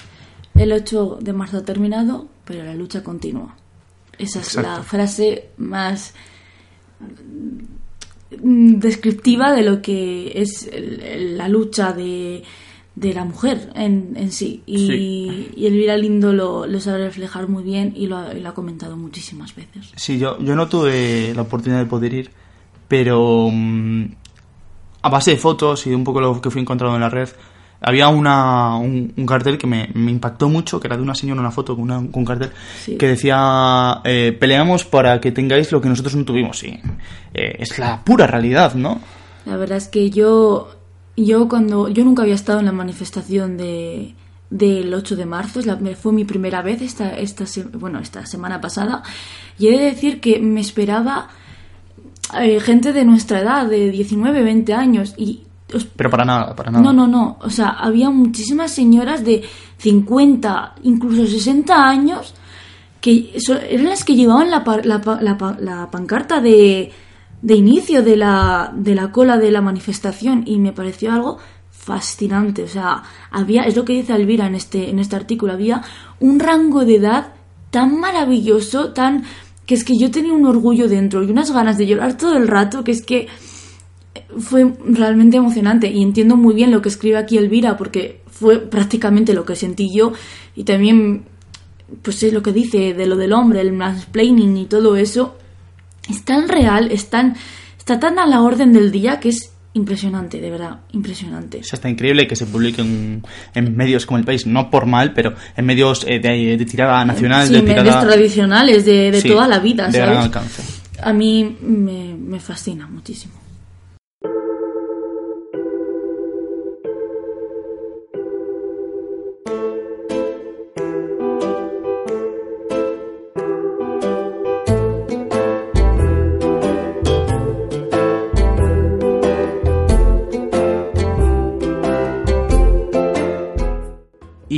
El 0.54 0.72
8 0.72 1.18
de 1.20 1.32
marzo 1.32 1.58
ha 1.58 1.64
terminado, 1.64 2.28
pero 2.44 2.64
la 2.64 2.74
lucha 2.74 3.02
continúa. 3.02 3.56
Esa 4.18 4.40
es 4.40 4.54
la 4.56 4.82
frase 4.82 5.48
más 5.56 6.14
descriptiva 8.30 9.52
de 9.52 9.62
lo 9.62 9.82
que 9.82 10.32
es 10.40 10.70
la 10.72 11.48
lucha 11.48 11.92
de, 11.92 12.42
la 12.94 13.24
mujer 13.24 13.72
en, 13.74 14.30
sí. 14.30 14.62
Y, 14.66 15.48
el 15.56 15.72
Elvira 15.72 15.96
Lindo 15.96 16.32
lo, 16.32 16.80
sabe 16.80 17.04
reflejar 17.04 17.48
muy 17.48 17.62
bien 17.62 17.92
y 17.96 18.06
lo, 18.06 18.18
ha 18.18 18.54
comentado 18.54 18.96
muchísimas 18.96 19.54
veces. 19.54 19.92
Sí, 19.96 20.18
yo, 20.18 20.38
yo 20.40 20.54
no 20.54 20.68
tuve 20.68 21.32
la 21.34 21.42
oportunidad 21.42 21.80
de 21.80 21.86
poder 21.86 22.12
ir, 22.14 22.30
pero 22.90 23.48
mm, 23.52 24.04
a 25.02 25.08
base 25.08 25.30
de 25.30 25.36
fotos 25.36 25.86
y 25.86 25.90
de 25.90 25.96
un 25.96 26.02
poco 26.02 26.20
lo 26.20 26.40
que 26.40 26.50
fui 26.50 26.60
encontrando 26.60 26.96
en 26.96 27.00
la 27.00 27.08
red, 27.08 27.28
había 27.80 28.08
una, 28.08 28.76
un, 28.78 29.12
cartel 29.28 29.56
que 29.56 29.68
me, 29.68 29.88
impactó 29.94 30.48
mucho, 30.48 30.80
que 30.80 30.88
era 30.88 30.96
de 30.96 31.02
una 31.02 31.14
señora, 31.14 31.40
una 31.40 31.52
foto 31.52 31.76
con, 31.76 31.88
un 31.88 32.24
cartel, 32.24 32.50
que 32.98 33.06
decía, 33.06 34.00
eh, 34.02 34.36
peleamos 34.38 34.84
para 34.84 35.20
que 35.20 35.30
tengáis 35.30 35.70
lo 35.70 35.80
que 35.80 35.88
nosotros 35.88 36.16
no 36.16 36.24
tuvimos. 36.24 36.64
Y 36.64 36.80
eh, 37.32 37.58
es 37.60 37.78
la 37.78 38.04
pura 38.04 38.26
realidad, 38.26 38.74
¿no? 38.74 39.00
La 39.46 39.56
verdad 39.56 39.78
es 39.78 39.86
que 39.86 40.10
yo, 40.10 40.70
yo 41.16 41.48
cuando, 41.48 41.88
yo 41.88 42.04
nunca 42.04 42.22
había 42.22 42.34
estado 42.34 42.58
en 42.58 42.66
la 42.66 42.72
manifestación 42.72 43.56
de, 43.56 44.16
del 44.50 44.92
8 44.92 45.14
de 45.14 45.26
marzo, 45.26 45.60
fue 45.94 46.12
mi 46.12 46.24
primera 46.24 46.60
vez 46.60 46.82
esta, 46.82 47.16
esta, 47.16 47.44
bueno, 47.74 48.00
esta 48.00 48.26
semana 48.26 48.60
pasada, 48.60 49.04
y 49.60 49.68
he 49.68 49.78
de 49.78 49.84
decir 49.84 50.20
que 50.20 50.40
me 50.40 50.60
esperaba 50.60 51.28
eh, 52.38 52.60
gente 52.60 52.92
de 52.92 53.04
nuestra 53.04 53.40
edad, 53.40 53.66
de 53.66 53.90
19, 53.90 54.42
20 54.42 54.74
años. 54.74 55.14
Y, 55.16 55.44
Pero 55.96 56.10
para 56.10 56.24
nada, 56.24 56.54
para 56.54 56.70
nada. 56.70 56.82
No, 56.82 56.92
no, 56.92 57.06
no. 57.06 57.38
O 57.40 57.50
sea, 57.50 57.70
había 57.70 58.10
muchísimas 58.10 58.70
señoras 58.70 59.24
de 59.24 59.42
50, 59.78 60.74
incluso 60.82 61.26
60 61.26 61.74
años, 61.74 62.34
que 63.00 63.32
eran 63.68 63.86
las 63.86 64.04
que 64.04 64.14
llevaban 64.14 64.50
la, 64.50 64.62
la, 64.84 65.56
la, 65.60 65.90
pancarta 65.90 66.40
de, 66.40 66.92
de 67.40 67.54
inicio 67.54 68.02
de 68.02 68.16
la, 68.16 68.72
de 68.74 68.94
la 68.94 69.10
cola 69.10 69.38
de 69.38 69.50
la 69.50 69.62
manifestación 69.62 70.44
y 70.46 70.58
me 70.58 70.72
pareció 70.72 71.12
algo 71.12 71.38
fascinante. 71.70 72.62
O 72.62 72.68
sea, 72.68 73.02
había, 73.30 73.62
es 73.62 73.76
lo 73.76 73.84
que 73.84 73.94
dice 73.94 74.14
Elvira 74.14 74.46
en 74.46 74.54
este, 74.54 74.90
en 74.90 74.98
este 74.98 75.16
artículo, 75.16 75.54
había 75.54 75.82
un 76.20 76.38
rango 76.38 76.84
de 76.84 76.96
edad 76.96 77.32
tan 77.70 77.98
maravilloso, 77.98 78.92
tan 78.92 79.24
que 79.70 79.76
es 79.76 79.84
que 79.84 79.96
yo 79.96 80.10
tenía 80.10 80.32
un 80.32 80.46
orgullo 80.46 80.88
dentro 80.88 81.22
y 81.22 81.30
unas 81.30 81.52
ganas 81.52 81.78
de 81.78 81.86
llorar 81.86 82.16
todo 82.16 82.36
el 82.36 82.48
rato, 82.48 82.82
que 82.82 82.90
es 82.90 83.02
que 83.02 83.28
fue 84.36 84.74
realmente 84.84 85.36
emocionante. 85.36 85.88
Y 85.88 86.02
entiendo 86.02 86.36
muy 86.36 86.54
bien 86.56 86.72
lo 86.72 86.82
que 86.82 86.88
escribe 86.88 87.18
aquí 87.18 87.38
Elvira 87.38 87.76
porque 87.76 88.20
fue 88.26 88.58
prácticamente 88.58 89.32
lo 89.32 89.44
que 89.44 89.54
sentí 89.54 89.94
yo. 89.94 90.12
Y 90.56 90.64
también 90.64 91.22
pues 92.02 92.20
es 92.24 92.32
lo 92.32 92.42
que 92.42 92.52
dice 92.52 92.94
de 92.94 93.06
lo 93.06 93.16
del 93.16 93.32
hombre, 93.32 93.60
el 93.60 93.72
mansplaining 93.72 94.56
y 94.56 94.64
todo 94.64 94.96
eso. 94.96 95.36
Es 96.08 96.24
tan 96.24 96.48
real, 96.48 96.90
es 96.90 97.08
tan, 97.08 97.36
está 97.78 98.00
tan 98.00 98.18
a 98.18 98.26
la 98.26 98.42
orden 98.42 98.72
del 98.72 98.90
día 98.90 99.20
que 99.20 99.28
es 99.28 99.52
impresionante, 99.72 100.40
de 100.40 100.50
verdad, 100.50 100.80
impresionante. 100.92 101.58
O 101.58 101.64
sea, 101.64 101.76
está 101.76 101.88
increíble 101.88 102.26
que 102.26 102.36
se 102.36 102.46
publique 102.46 102.82
en, 102.82 103.22
medios 103.76 104.06
como 104.06 104.18
El 104.18 104.24
País, 104.24 104.46
no 104.46 104.70
por 104.70 104.86
mal, 104.86 105.12
pero 105.14 105.34
en 105.56 105.64
medios 105.64 106.04
eh, 106.08 106.18
de, 106.18 106.64
tirada 106.64 107.04
nacional, 107.04 107.46
sí, 107.46 107.54
de 107.54 107.62
medios 107.62 108.00
tradicionales 108.00 108.84
de, 108.84 109.22
toda 109.26 109.46
la 109.48 109.58
vida, 109.58 109.88
de 109.88 109.98
Gran 109.98 110.16
alcance. 110.16 110.62
A 111.02 111.12
mí 111.12 111.56
me 111.60 112.40
fascina 112.40 112.86
muchísimo. 112.86 113.39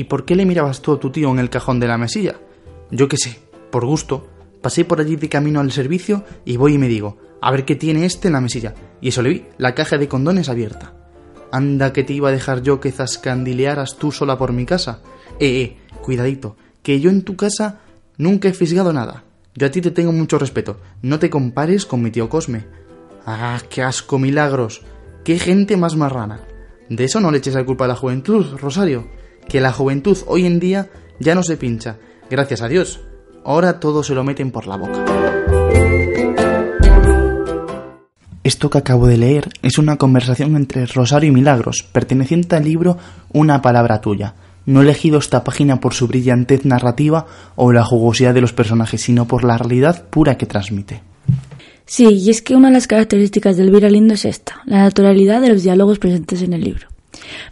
¿Y 0.03 0.07
por 0.07 0.25
qué 0.25 0.35
le 0.35 0.45
mirabas 0.45 0.83
tú 0.83 0.91
a 0.95 0.99
tu 0.99 1.13
tío 1.13 1.31
en 1.31 1.39
el 1.39 1.49
cajón 1.49 1.79
de 1.79 1.87
la 1.87 1.97
mesilla? 1.97 2.35
Yo 2.91 3.07
qué 3.07 3.17
sé, 3.17 3.39
por 3.71 3.87
gusto. 3.87 4.27
Pasé 4.61 4.85
por 4.85 4.99
allí 4.99 5.15
de 5.15 5.29
camino 5.29 5.61
al 5.61 5.71
servicio 5.71 6.25
y 6.45 6.57
voy 6.57 6.75
y 6.75 6.79
me 6.79 6.89
digo, 6.89 7.19
a 7.41 7.53
ver 7.53 7.65
qué 7.65 7.77
tiene 7.77 8.05
este 8.05 8.27
en 8.27 8.33
la 8.33 8.41
mesilla. 8.41 8.75
Y 9.01 9.11
eso 9.11 9.23
le 9.23 9.29
vi, 9.29 9.47
la 9.59 9.77
caja 9.77 9.99
de 9.99 10.09
condones 10.09 10.49
abierta. 10.49 10.93
Anda 11.53 11.93
que 11.93 12.03
te 12.03 12.15
iba 12.15 12.31
a 12.31 12.33
dejar 12.33 12.63
yo 12.63 12.81
que 12.81 12.91
zascandilearas 12.91 13.95
tú 13.95 14.11
sola 14.11 14.37
por 14.39 14.53
mi 14.53 14.67
casa. 14.67 15.03
Eh, 15.39 15.63
eh, 15.63 15.77
cuidadito, 16.03 16.57
que 16.83 16.99
yo 16.99 17.09
en 17.09 17.23
tu 17.23 17.37
casa 17.37 17.79
nunca 18.17 18.49
he 18.49 18.55
fisgado 18.55 18.93
nada. 18.93 19.23
Yo 19.55 19.69
a 19.69 19.71
ti 19.71 19.81
te 19.81 19.93
tengo 19.93 20.11
mucho 20.11 20.37
respeto. 20.37 20.81
No 21.03 21.21
te 21.21 21.31
compares 21.31 21.87
con 21.87 22.03
mi 22.03 22.11
tío 22.11 22.29
Cosme. 22.29 22.65
Ah, 23.25 23.61
qué 23.71 23.85
asco, 23.85 24.19
milagros. 24.19 24.83
Qué 25.23 25.39
gente 25.39 25.77
más 25.77 25.95
marrana. 25.95 26.41
De 26.89 27.05
eso 27.05 27.21
no 27.21 27.31
le 27.31 27.39
eches 27.39 27.55
la 27.55 27.65
culpa 27.65 27.85
a 27.85 27.89
la 27.89 27.95
juventud, 27.95 28.57
Rosario 28.59 29.22
que 29.49 29.61
la 29.61 29.73
juventud 29.73 30.19
hoy 30.27 30.47
en 30.47 30.61
día 30.61 30.91
ya 31.19 31.35
no 31.35 31.43
se 31.43 31.57
pincha, 31.57 31.99
gracias 32.31 32.63
a 32.63 32.69
Dios. 32.69 33.01
Ahora 33.45 33.81
todo 33.81 34.03
se 34.03 34.15
lo 34.15 34.25
meten 34.25 34.51
por 34.51 34.67
la 34.67 34.77
boca. 34.77 35.05
Esto 38.45 38.71
que 38.71 38.79
acabo 38.79 39.07
de 39.07 39.19
leer 39.19 39.51
es 39.63 39.79
una 39.79 39.97
conversación 39.97 40.57
entre 40.57 40.87
Rosario 40.87 41.31
y 41.31 41.33
Milagros, 41.33 41.85
perteneciente 41.93 42.57
al 42.57 42.65
libro 42.65 42.99
Una 43.33 43.63
palabra 43.63 44.01
tuya. 44.01 44.35
No 44.67 44.81
he 44.81 44.85
elegido 44.85 45.19
esta 45.19 45.45
página 45.45 45.79
por 45.79 45.95
su 45.95 46.09
brillantez 46.09 46.65
narrativa 46.65 47.27
o 47.55 47.73
la 47.73 47.85
jugosidad 47.85 48.35
de 48.35 48.41
los 48.41 48.53
personajes, 48.53 49.01
sino 49.01 49.27
por 49.27 49.45
la 49.45 49.59
realidad 49.59 50.07
pura 50.09 50.37
que 50.37 50.47
transmite. 50.47 51.03
Sí, 51.85 52.09
y 52.09 52.31
es 52.31 52.43
que 52.43 52.57
una 52.57 52.69
de 52.69 52.75
las 52.75 52.87
características 52.87 53.57
del 53.57 53.73
Lindo 53.73 54.15
es 54.15 54.25
esta, 54.25 54.63
la 54.67 54.79
naturalidad 54.79 55.41
de 55.41 55.51
los 55.51 55.63
diálogos 55.63 55.99
presentes 55.99 56.43
en 56.43 56.53
el 56.53 56.63
libro. 56.63 56.92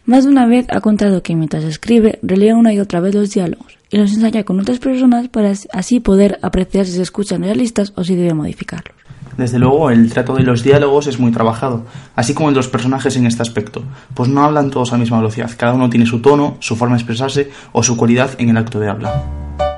Más 0.04 0.24
de 0.24 0.30
una 0.30 0.46
vez 0.46 0.66
ha 0.70 0.80
contado 0.80 1.22
que 1.22 1.34
mientras 1.34 1.64
escribe, 1.64 2.18
relee 2.22 2.54
una 2.54 2.72
y 2.72 2.80
otra 2.80 3.00
vez 3.00 3.14
los 3.14 3.30
diálogos 3.30 3.78
y 3.90 3.96
los 3.96 4.12
ensaya 4.12 4.44
con 4.44 4.60
otras 4.60 4.78
personas 4.78 5.28
para 5.28 5.52
así 5.72 6.00
poder 6.00 6.38
apreciar 6.42 6.86
si 6.86 6.92
se 6.92 7.02
escuchan 7.02 7.42
realistas 7.42 7.92
o 7.96 8.04
si 8.04 8.14
debe 8.16 8.34
modificarlos. 8.34 8.96
Desde 9.36 9.58
luego, 9.58 9.90
el 9.90 10.12
trato 10.12 10.34
de 10.34 10.42
los 10.42 10.62
diálogos 10.62 11.06
es 11.06 11.18
muy 11.18 11.32
trabajado, 11.32 11.86
así 12.14 12.34
como 12.34 12.48
el 12.48 12.54
de 12.54 12.58
los 12.58 12.68
personajes 12.68 13.16
en 13.16 13.26
este 13.26 13.42
aspecto, 13.42 13.82
pues 14.14 14.28
no 14.28 14.44
hablan 14.44 14.70
todos 14.70 14.90
a 14.90 14.96
la 14.96 15.00
misma 15.00 15.18
velocidad, 15.18 15.50
cada 15.56 15.72
uno 15.72 15.88
tiene 15.88 16.04
su 16.04 16.20
tono, 16.20 16.56
su 16.60 16.76
forma 16.76 16.96
de 16.96 17.00
expresarse 17.00 17.50
o 17.72 17.82
su 17.82 17.96
cualidad 17.96 18.30
en 18.38 18.50
el 18.50 18.56
acto 18.56 18.78
de 18.80 18.90
habla. 18.90 19.69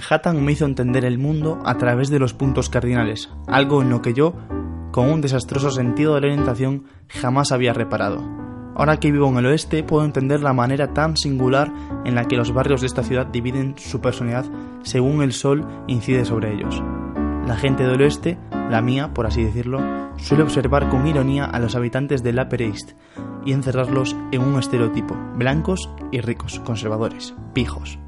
Manhattan 0.00 0.42
me 0.42 0.52
hizo 0.52 0.64
entender 0.64 1.04
el 1.04 1.18
mundo 1.18 1.60
a 1.66 1.76
través 1.76 2.08
de 2.08 2.18
los 2.18 2.32
puntos 2.32 2.70
cardinales, 2.70 3.28
algo 3.46 3.82
en 3.82 3.90
lo 3.90 4.00
que 4.00 4.14
yo, 4.14 4.34
con 4.92 5.10
un 5.10 5.20
desastroso 5.20 5.70
sentido 5.70 6.12
de 6.12 6.18
orientación, 6.18 6.84
jamás 7.08 7.52
había 7.52 7.74
reparado. 7.74 8.22
Ahora 8.74 8.96
que 8.96 9.12
vivo 9.12 9.28
en 9.28 9.36
el 9.36 9.46
oeste, 9.46 9.82
puedo 9.82 10.06
entender 10.06 10.40
la 10.40 10.54
manera 10.54 10.94
tan 10.94 11.18
singular 11.18 11.70
en 12.06 12.14
la 12.14 12.24
que 12.24 12.38
los 12.38 12.54
barrios 12.54 12.80
de 12.80 12.86
esta 12.86 13.02
ciudad 13.02 13.26
dividen 13.26 13.74
su 13.76 14.00
personalidad 14.00 14.46
según 14.82 15.22
el 15.22 15.34
sol 15.34 15.66
incide 15.86 16.24
sobre 16.24 16.54
ellos. 16.54 16.82
La 17.46 17.56
gente 17.56 17.86
del 17.86 18.00
oeste, 18.00 18.38
la 18.70 18.80
mía, 18.80 19.12
por 19.12 19.26
así 19.26 19.44
decirlo, 19.44 19.80
suele 20.16 20.44
observar 20.44 20.88
con 20.88 21.06
ironía 21.06 21.44
a 21.44 21.58
los 21.58 21.76
habitantes 21.76 22.22
del 22.22 22.38
Upper 22.40 22.62
East 22.62 22.92
y 23.44 23.52
encerrarlos 23.52 24.16
en 24.32 24.40
un 24.40 24.58
estereotipo, 24.58 25.14
blancos 25.36 25.90
y 26.10 26.20
ricos, 26.20 26.58
conservadores, 26.60 27.34
pijos. 27.52 27.98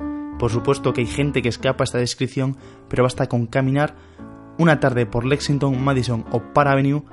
Por 0.43 0.51
supuesto 0.51 0.93
que 0.93 1.03
hay 1.03 1.07
gente 1.07 1.41
que 1.41 1.49
escapa 1.49 1.85
a 1.85 1.87
esta 1.87 1.99
descripción, 1.99 2.57
pero 2.89 3.05
basta 3.05 3.29
con 3.29 3.47
caminar 3.47 3.95
una 4.59 4.81
tarde 4.81 5.07
por 5.07 5.25
Lexington, 5.25 5.81
Madison 5.81 6.25
o 6.33 6.43
Park 6.53 6.69
Avenue 6.69 7.05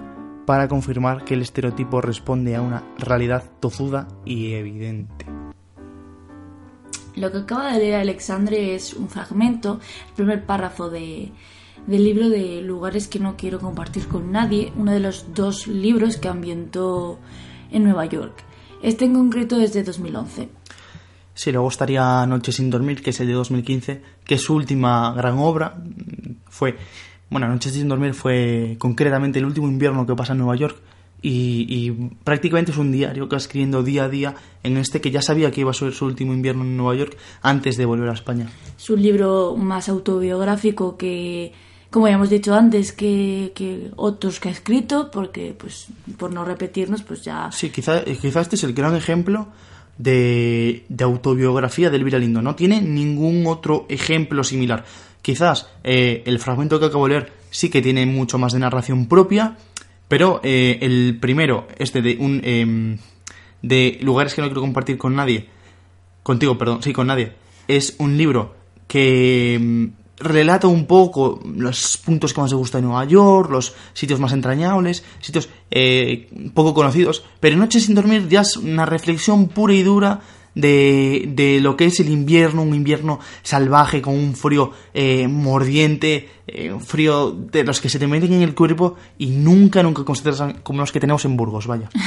para 0.48 0.68
confirmar 0.68 1.26
que 1.26 1.36
el 1.36 1.44
estereotipo 1.44 2.02
responde 2.02 2.56
a 2.56 2.64
una 2.64 2.84
realidad 2.98 3.44
tozuda 3.60 4.08
y 4.26 4.54
evidente. 4.54 5.28
Lo 7.18 7.32
que 7.32 7.38
acaba 7.38 7.72
de 7.72 7.78
leer 7.78 7.96
Alexandre 7.98 8.74
es 8.74 8.96
un 8.96 9.10
fragmento, 9.10 9.80
el 10.08 10.14
primer 10.16 10.48
párrafo 10.48 10.90
de, 10.90 11.32
del 11.86 12.04
libro 12.04 12.30
de 12.30 12.64
Lugares 12.64 13.08
que 13.08 13.20
no 13.20 13.38
quiero 13.38 13.60
compartir 13.60 14.08
con 14.08 14.32
nadie, 14.32 14.74
uno 14.76 14.92
de 14.92 15.02
los 15.02 15.36
dos 15.36 15.68
libros 15.68 16.18
que 16.18 16.30
ambientó 16.30 17.20
en 17.70 17.84
Nueva 17.84 18.08
York. 18.08 18.44
Este 18.82 19.06
en 19.06 19.14
concreto 19.14 19.60
es 19.60 19.74
de 19.74 19.84
2011. 19.84 20.50
Sí, 21.40 21.54
luego 21.54 21.70
estaría 21.70 22.26
Noche 22.26 22.52
sin 22.52 22.70
dormir, 22.70 23.02
que 23.02 23.12
es 23.12 23.20
el 23.22 23.28
de 23.28 23.32
2015, 23.32 24.02
que 24.26 24.36
es 24.36 24.42
su 24.42 24.56
última 24.56 25.14
gran 25.14 25.38
obra. 25.38 25.74
Fue 26.50 26.76
bueno, 27.30 27.48
Noches 27.48 27.72
sin 27.72 27.88
dormir 27.88 28.14
fue 28.14 28.76
concretamente 28.78 29.40
el 29.40 29.46
último 29.46 29.70
invierno 29.70 30.06
que 30.06 30.18
pasa 30.18 30.34
en 30.34 30.40
Nueva 30.40 30.58
York 30.58 30.76
y, 31.22 31.92
prácticamente 32.26 32.74
es 32.74 32.78
un 32.78 32.92
diario 32.92 33.30
que 33.30 33.36
va 33.36 33.38
escribiendo 33.38 33.84
día 33.84 34.04
a 34.04 34.10
día 34.10 34.36
en 34.64 34.76
este 34.76 35.00
que 35.00 35.12
ya 35.12 35.22
sabía 35.22 35.50
que 35.50 35.62
iba 35.62 35.72
a 35.72 35.74
ser 35.74 35.94
su 35.94 36.08
último 36.08 36.34
invierno 36.34 36.64
en 36.64 36.76
Nueva 36.76 36.96
York 36.96 37.16
antes 37.42 37.78
de 37.78 37.86
volver 37.86 38.10
a 38.10 38.14
España. 38.16 38.50
Es 38.78 38.90
un 38.90 39.02
libro 39.02 39.56
más 39.56 39.88
autobiográfico 39.88 40.98
que, 40.98 41.54
como 41.90 42.10
ya 42.10 42.16
hemos 42.16 42.30
dicho 42.30 42.54
antes, 42.54 42.92
que, 42.92 43.92
otros 43.96 44.42
que 44.42 44.50
ha 44.50 44.52
escrito, 44.52 45.10
porque 45.10 45.56
pues 45.58 45.88
por 46.18 46.34
no 46.34 46.44
repetirnos, 46.44 47.02
pues 47.02 47.24
ya... 47.24 47.50
Sí, 47.54 47.70
quizá, 47.70 48.04
quizá 48.04 48.42
este 48.42 48.58
es 48.58 48.66
el 48.66 48.74
gran 48.74 48.94
ejemplo 48.94 49.48
de, 50.00 50.86
de 50.90 51.04
autobiografía 51.04 51.92
de 51.92 51.98
Elvira 51.98 52.18
Lindo. 52.18 52.42
No 52.42 52.56
tiene 52.56 52.82
ningún 52.82 53.46
otro 53.46 53.86
ejemplo 53.90 54.44
similar. 54.44 54.86
Quizás 55.22 55.70
eh, 55.84 56.24
el 56.26 56.40
fragmento 56.40 56.80
que 56.80 56.88
acabo 56.88 57.08
de 57.08 57.14
leer 57.14 57.34
sí 57.52 57.70
que 57.70 57.82
tiene 57.82 58.06
mucho 58.08 58.40
más 58.40 58.54
de 58.54 58.60
narración 58.60 59.08
propia, 59.08 59.58
pero 60.08 60.40
eh, 60.44 60.80
el 60.82 61.18
primero, 61.20 61.68
este 61.78 62.02
de 62.02 62.18
un 62.20 62.42
em, 62.44 62.98
de 63.62 64.00
lugares 64.02 64.34
que 64.34 64.42
no 64.42 64.48
quiero 64.48 64.62
compartir 64.62 64.98
con 64.98 65.16
nadie, 65.16 65.48
contigo, 66.24 66.58
perdón, 66.58 66.82
sí, 66.82 66.94
con 66.94 67.08
nadie, 67.08 67.34
es 67.68 67.96
un 68.00 68.18
libro 68.18 68.56
que 68.88 69.56
em, 69.56 69.92
relata 70.20 70.68
un 70.68 70.86
poco 70.86 71.42
los 71.56 71.98
puntos 71.98 72.34
que 72.34 72.42
más 72.42 72.52
le 72.52 72.58
gusta 72.58 72.78
de 72.78 72.84
Nueva 72.84 73.06
York, 73.06 73.52
los 73.52 73.74
sitios 73.94 74.20
más 74.20 74.34
entrañables, 74.34 75.04
sitios 75.20 75.50
eh, 75.72 76.30
poco 76.54 76.74
conocidos, 76.74 77.24
pero 77.40 77.58
Noche 77.58 77.80
sin 77.80 77.96
dormir 77.96 78.28
ya 78.28 78.42
es 78.42 78.58
una 78.58 78.86
reflexión 78.86 79.48
pura 79.48 79.74
y 79.74 79.84
dura 79.84 80.22
de, 80.56 81.30
de, 81.36 81.60
lo 81.62 81.78
que 81.78 81.86
es 81.86 82.00
el 82.00 82.10
invierno, 82.10 82.64
un 82.64 82.74
invierno 82.74 83.20
salvaje 83.44 84.02
con 84.02 84.16
un 84.16 84.36
frío 84.36 84.72
eh, 84.94 85.28
mordiente, 85.28 86.30
eh, 86.48 86.72
un 86.72 86.82
frío 86.82 87.32
de 87.32 87.64
los 87.64 87.80
que 87.80 87.90
se 87.90 88.00
te 88.00 88.08
meten 88.08 88.34
en 88.34 88.42
el 88.42 88.56
cuerpo 88.56 88.96
y 89.18 89.28
nunca, 89.28 89.84
nunca 89.84 90.04
consideras 90.04 90.56
como 90.64 90.82
los 90.82 90.92
que 90.92 91.00
tenemos 91.00 91.24
en 91.26 91.38
Burgos, 91.38 91.68
vaya. 91.68 91.90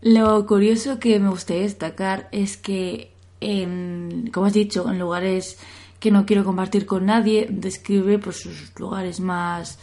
Lo 0.00 0.46
curioso 0.46 0.98
que 0.98 1.18
me 1.18 1.30
gustaría 1.30 1.62
destacar 1.62 2.28
es 2.30 2.58
que, 2.58 3.10
en, 3.40 4.30
como 4.34 4.46
has 4.46 4.52
dicho, 4.52 4.86
en 4.90 4.98
lugares 4.98 5.58
que 6.04 6.10
no 6.10 6.26
quiero 6.26 6.44
compartir 6.44 6.84
con 6.84 7.06
nadie, 7.06 7.48
describe 7.50 8.18
pues, 8.18 8.36
sus 8.36 8.78
lugares 8.78 9.20
más 9.20 9.78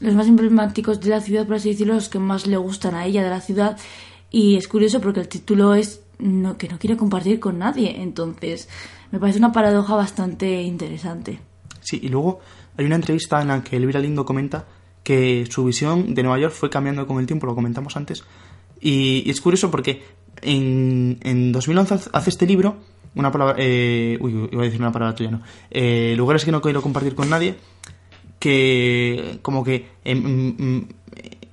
los 0.00 0.14
más 0.14 0.28
emblemáticos 0.28 1.00
de 1.00 1.10
la 1.10 1.20
ciudad, 1.20 1.44
por 1.44 1.56
así 1.56 1.70
decirlo, 1.70 1.94
los 1.94 2.08
que 2.08 2.20
más 2.20 2.46
le 2.46 2.56
gustan 2.56 2.94
a 2.94 3.04
ella 3.04 3.24
de 3.24 3.30
la 3.30 3.40
ciudad. 3.40 3.76
Y 4.30 4.54
es 4.54 4.68
curioso 4.68 5.00
porque 5.00 5.18
el 5.18 5.28
título 5.28 5.74
es 5.74 6.02
no, 6.20 6.56
que 6.56 6.68
no 6.68 6.78
quiere 6.78 6.96
compartir 6.96 7.40
con 7.40 7.58
nadie. 7.58 8.00
Entonces, 8.00 8.68
me 9.10 9.18
parece 9.18 9.38
una 9.38 9.50
paradoja 9.50 9.96
bastante 9.96 10.62
interesante. 10.62 11.40
Sí, 11.80 11.98
y 12.00 12.08
luego 12.10 12.38
hay 12.76 12.84
una 12.84 12.94
entrevista 12.94 13.42
en 13.42 13.48
la 13.48 13.64
que 13.64 13.76
Elvira 13.76 13.98
Lindo 13.98 14.24
comenta 14.24 14.66
que 15.02 15.46
su 15.50 15.64
visión 15.64 16.14
de 16.14 16.22
Nueva 16.22 16.38
York 16.38 16.54
fue 16.54 16.70
cambiando 16.70 17.08
con 17.08 17.18
el 17.18 17.26
tiempo, 17.26 17.46
lo 17.46 17.56
comentamos 17.56 17.96
antes. 17.96 18.22
Y, 18.80 19.28
es 19.28 19.40
curioso 19.40 19.68
porque 19.68 20.04
en, 20.42 21.18
en 21.22 21.50
2011 21.50 22.10
hace 22.12 22.30
este 22.30 22.46
libro, 22.46 22.76
una 23.14 23.30
palabra. 23.30 23.56
Eh, 23.58 24.18
uy, 24.20 24.48
iba 24.50 24.62
a 24.62 24.64
decir 24.64 24.80
una 24.80 24.92
palabra 24.92 25.14
tuya, 25.14 25.30
no. 25.30 25.40
Eh, 25.70 26.14
lugares 26.16 26.44
que 26.44 26.52
no 26.52 26.60
quiero 26.60 26.82
compartir 26.82 27.14
con 27.14 27.30
nadie, 27.30 27.56
que 28.38 29.38
como 29.42 29.64
que. 29.64 29.86
Em, 30.04 30.86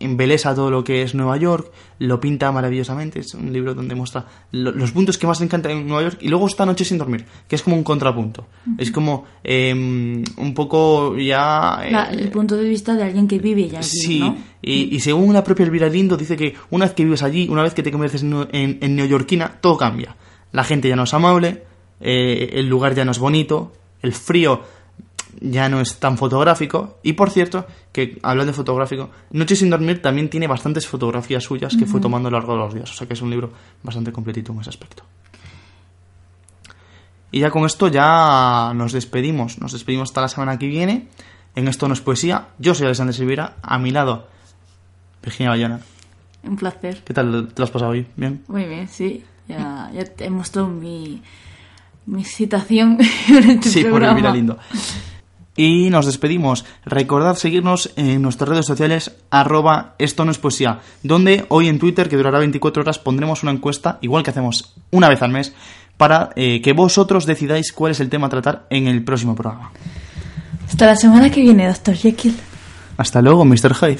embeleza 0.02 0.54
todo 0.54 0.70
lo 0.70 0.84
que 0.84 1.04
es 1.04 1.16
Nueva 1.16 1.38
York, 1.38 1.72
lo 2.00 2.20
pinta 2.20 2.52
maravillosamente, 2.52 3.20
es 3.20 3.34
un 3.34 3.54
libro 3.54 3.74
donde 3.74 3.96
muestra 3.96 4.26
los 4.52 4.92
puntos 4.92 5.18
que 5.18 5.28
más 5.28 5.40
le 5.40 5.46
encantan 5.46 5.72
en 5.74 5.88
Nueva 5.88 6.04
York 6.04 6.18
y 6.22 6.30
luego 6.30 6.48
está 6.48 6.66
Noche 6.66 6.86
sin 6.86 6.98
dormir, 6.98 7.26
que 7.48 7.56
es 7.56 7.62
como 7.62 7.76
un 7.76 7.84
contrapunto, 7.84 8.48
es 8.78 8.92
como 8.92 9.26
em, 9.44 10.24
un 10.38 10.54
poco 10.54 11.18
ya... 11.18 11.82
el 12.12 12.20
eh, 12.20 12.28
punto 12.28 12.58
de 12.58 12.68
vista 12.68 12.96
de 12.96 13.04
alguien 13.04 13.28
que 13.28 13.40
vive 13.40 13.68
ya 13.70 13.84
Sí, 13.84 14.24
y, 14.62 15.00
según 15.00 15.34
la 15.34 15.44
propia 15.44 15.66
Elvira 15.66 15.88
Lindo 15.88 16.18
dice 16.18 16.36
que 16.36 16.56
una 16.70 16.86
vez 16.86 16.94
que 16.94 17.04
vives 17.04 17.24
allí, 17.24 17.48
una 17.50 17.64
vez 17.64 17.74
que 17.74 17.84
te 17.84 17.92
conviertes 17.92 18.24
en, 18.24 18.78
en, 18.82 18.96
neoyorquina, 18.96 19.60
todo 19.60 19.78
cambia. 19.78 20.16
La 20.52 20.64
gente 20.64 20.90
ya 20.90 20.96
no 20.96 21.04
es 21.04 21.14
amable, 21.14 21.64
eh, 22.00 22.50
el 22.54 22.68
lugar 22.68 22.96
ya 22.96 23.06
no 23.06 23.12
es 23.12 23.20
bonito, 23.20 23.72
el 24.02 24.14
frío 24.14 24.62
ya 25.40 25.70
no 25.70 25.80
es 25.82 25.98
tan 26.00 26.18
fotográfico. 26.18 26.98
Y 27.04 27.14
por 27.14 27.30
cierto, 27.30 27.66
que 27.92 28.20
hablando 28.22 28.52
de 28.52 28.58
fotográfico, 28.58 29.10
Noche 29.32 29.56
sin 29.56 29.70
dormir 29.70 30.02
también 30.02 30.30
tiene 30.30 30.48
bastantes 30.48 30.88
fotografías 30.88 31.44
suyas 31.44 31.76
que 31.76 31.86
fue 31.86 32.02
tomando 32.02 32.28
a 32.28 32.32
lo 32.32 32.38
largo 32.38 32.54
de 32.54 32.60
los 32.60 32.74
días. 32.74 32.92
O 32.92 32.94
sea 32.94 33.08
que 33.08 33.14
es 33.14 33.22
un 33.22 33.30
libro 33.30 33.52
bastante 33.84 34.12
completito 34.12 34.52
en 34.52 34.60
ese 34.60 34.70
aspecto. 34.70 35.04
Y 37.32 37.40
ya 37.40 37.50
con 37.50 37.66
esto 37.66 37.88
ya 37.88 38.74
nos 38.76 38.92
despedimos. 38.92 39.60
Nos 39.60 39.72
despedimos 39.72 40.10
hasta 40.10 40.22
la 40.22 40.28
semana 40.28 40.60
que 40.60 40.68
viene. 40.68 41.08
En 41.56 41.68
Esto 41.68 41.88
no 41.88 41.94
es 41.94 42.02
poesía. 42.02 42.50
Yo 42.60 42.76
soy 42.76 42.86
Alexander 42.86 43.16
Silveira. 43.16 43.56
A 43.62 43.78
mi 43.78 43.92
lado, 43.92 44.28
Virginia 45.24 45.50
Bayona. 45.50 45.80
Un 46.44 46.58
placer. 46.58 47.04
¿Qué 47.06 47.14
tal 47.14 47.50
te 47.54 47.62
lo 47.62 47.64
has 47.64 47.72
pasado 47.72 47.92
hoy? 47.92 48.06
¿Bien? 48.16 48.44
Muy 48.48 48.66
bien, 48.66 48.88
sí. 48.88 49.24
Ya, 49.48 49.90
ya 49.94 50.06
te 50.06 50.26
he 50.26 50.30
mostrado 50.30 50.68
mi, 50.68 51.22
mi 52.06 52.24
citación 52.24 52.98
en 53.28 53.50
este 53.52 53.70
sí, 53.70 53.84
programa. 53.84 54.20
por 54.20 54.28
el 54.28 54.34
lindo. 54.34 54.58
Y 55.56 55.90
nos 55.90 56.06
despedimos. 56.06 56.66
Recordad 56.86 57.36
seguirnos 57.36 57.92
en 57.96 58.22
nuestras 58.22 58.50
redes 58.50 58.66
sociales 58.66 59.18
arroba 59.30 59.96
esto 60.00 60.24
no 60.24 60.32
es 60.32 60.38
poesía, 60.38 60.80
donde 61.04 61.46
hoy 61.50 61.68
en 61.68 61.78
Twitter, 61.78 62.08
que 62.08 62.18
durará 62.18 62.40
24 62.40 62.84
horas, 62.84 63.00
pondremos 63.00 63.44
una 63.44 63.52
encuesta, 63.52 63.98
igual 64.02 64.24
que 64.24 64.30
hacemos 64.30 64.76
una 64.92 65.10
vez 65.10 65.22
al 65.22 65.32
mes, 65.32 65.54
para 65.98 66.32
eh, 66.36 66.62
que 66.62 66.74
vosotros 66.74 67.26
decidáis 67.26 67.74
cuál 67.74 67.92
es 67.92 68.00
el 68.00 68.10
tema 68.10 68.28
a 68.28 68.30
tratar 68.30 68.66
en 68.70 68.88
el 68.88 69.04
próximo 69.04 69.36
programa. 69.36 69.72
Hasta 70.68 70.86
la 70.86 70.96
semana 70.96 71.30
que 71.30 71.42
viene, 71.42 71.68
Dr. 71.68 71.96
Jekyll. 71.96 72.36
Hasta 72.98 73.22
luego, 73.22 73.44
Mr. 73.46 73.76
Hyde. 73.76 74.00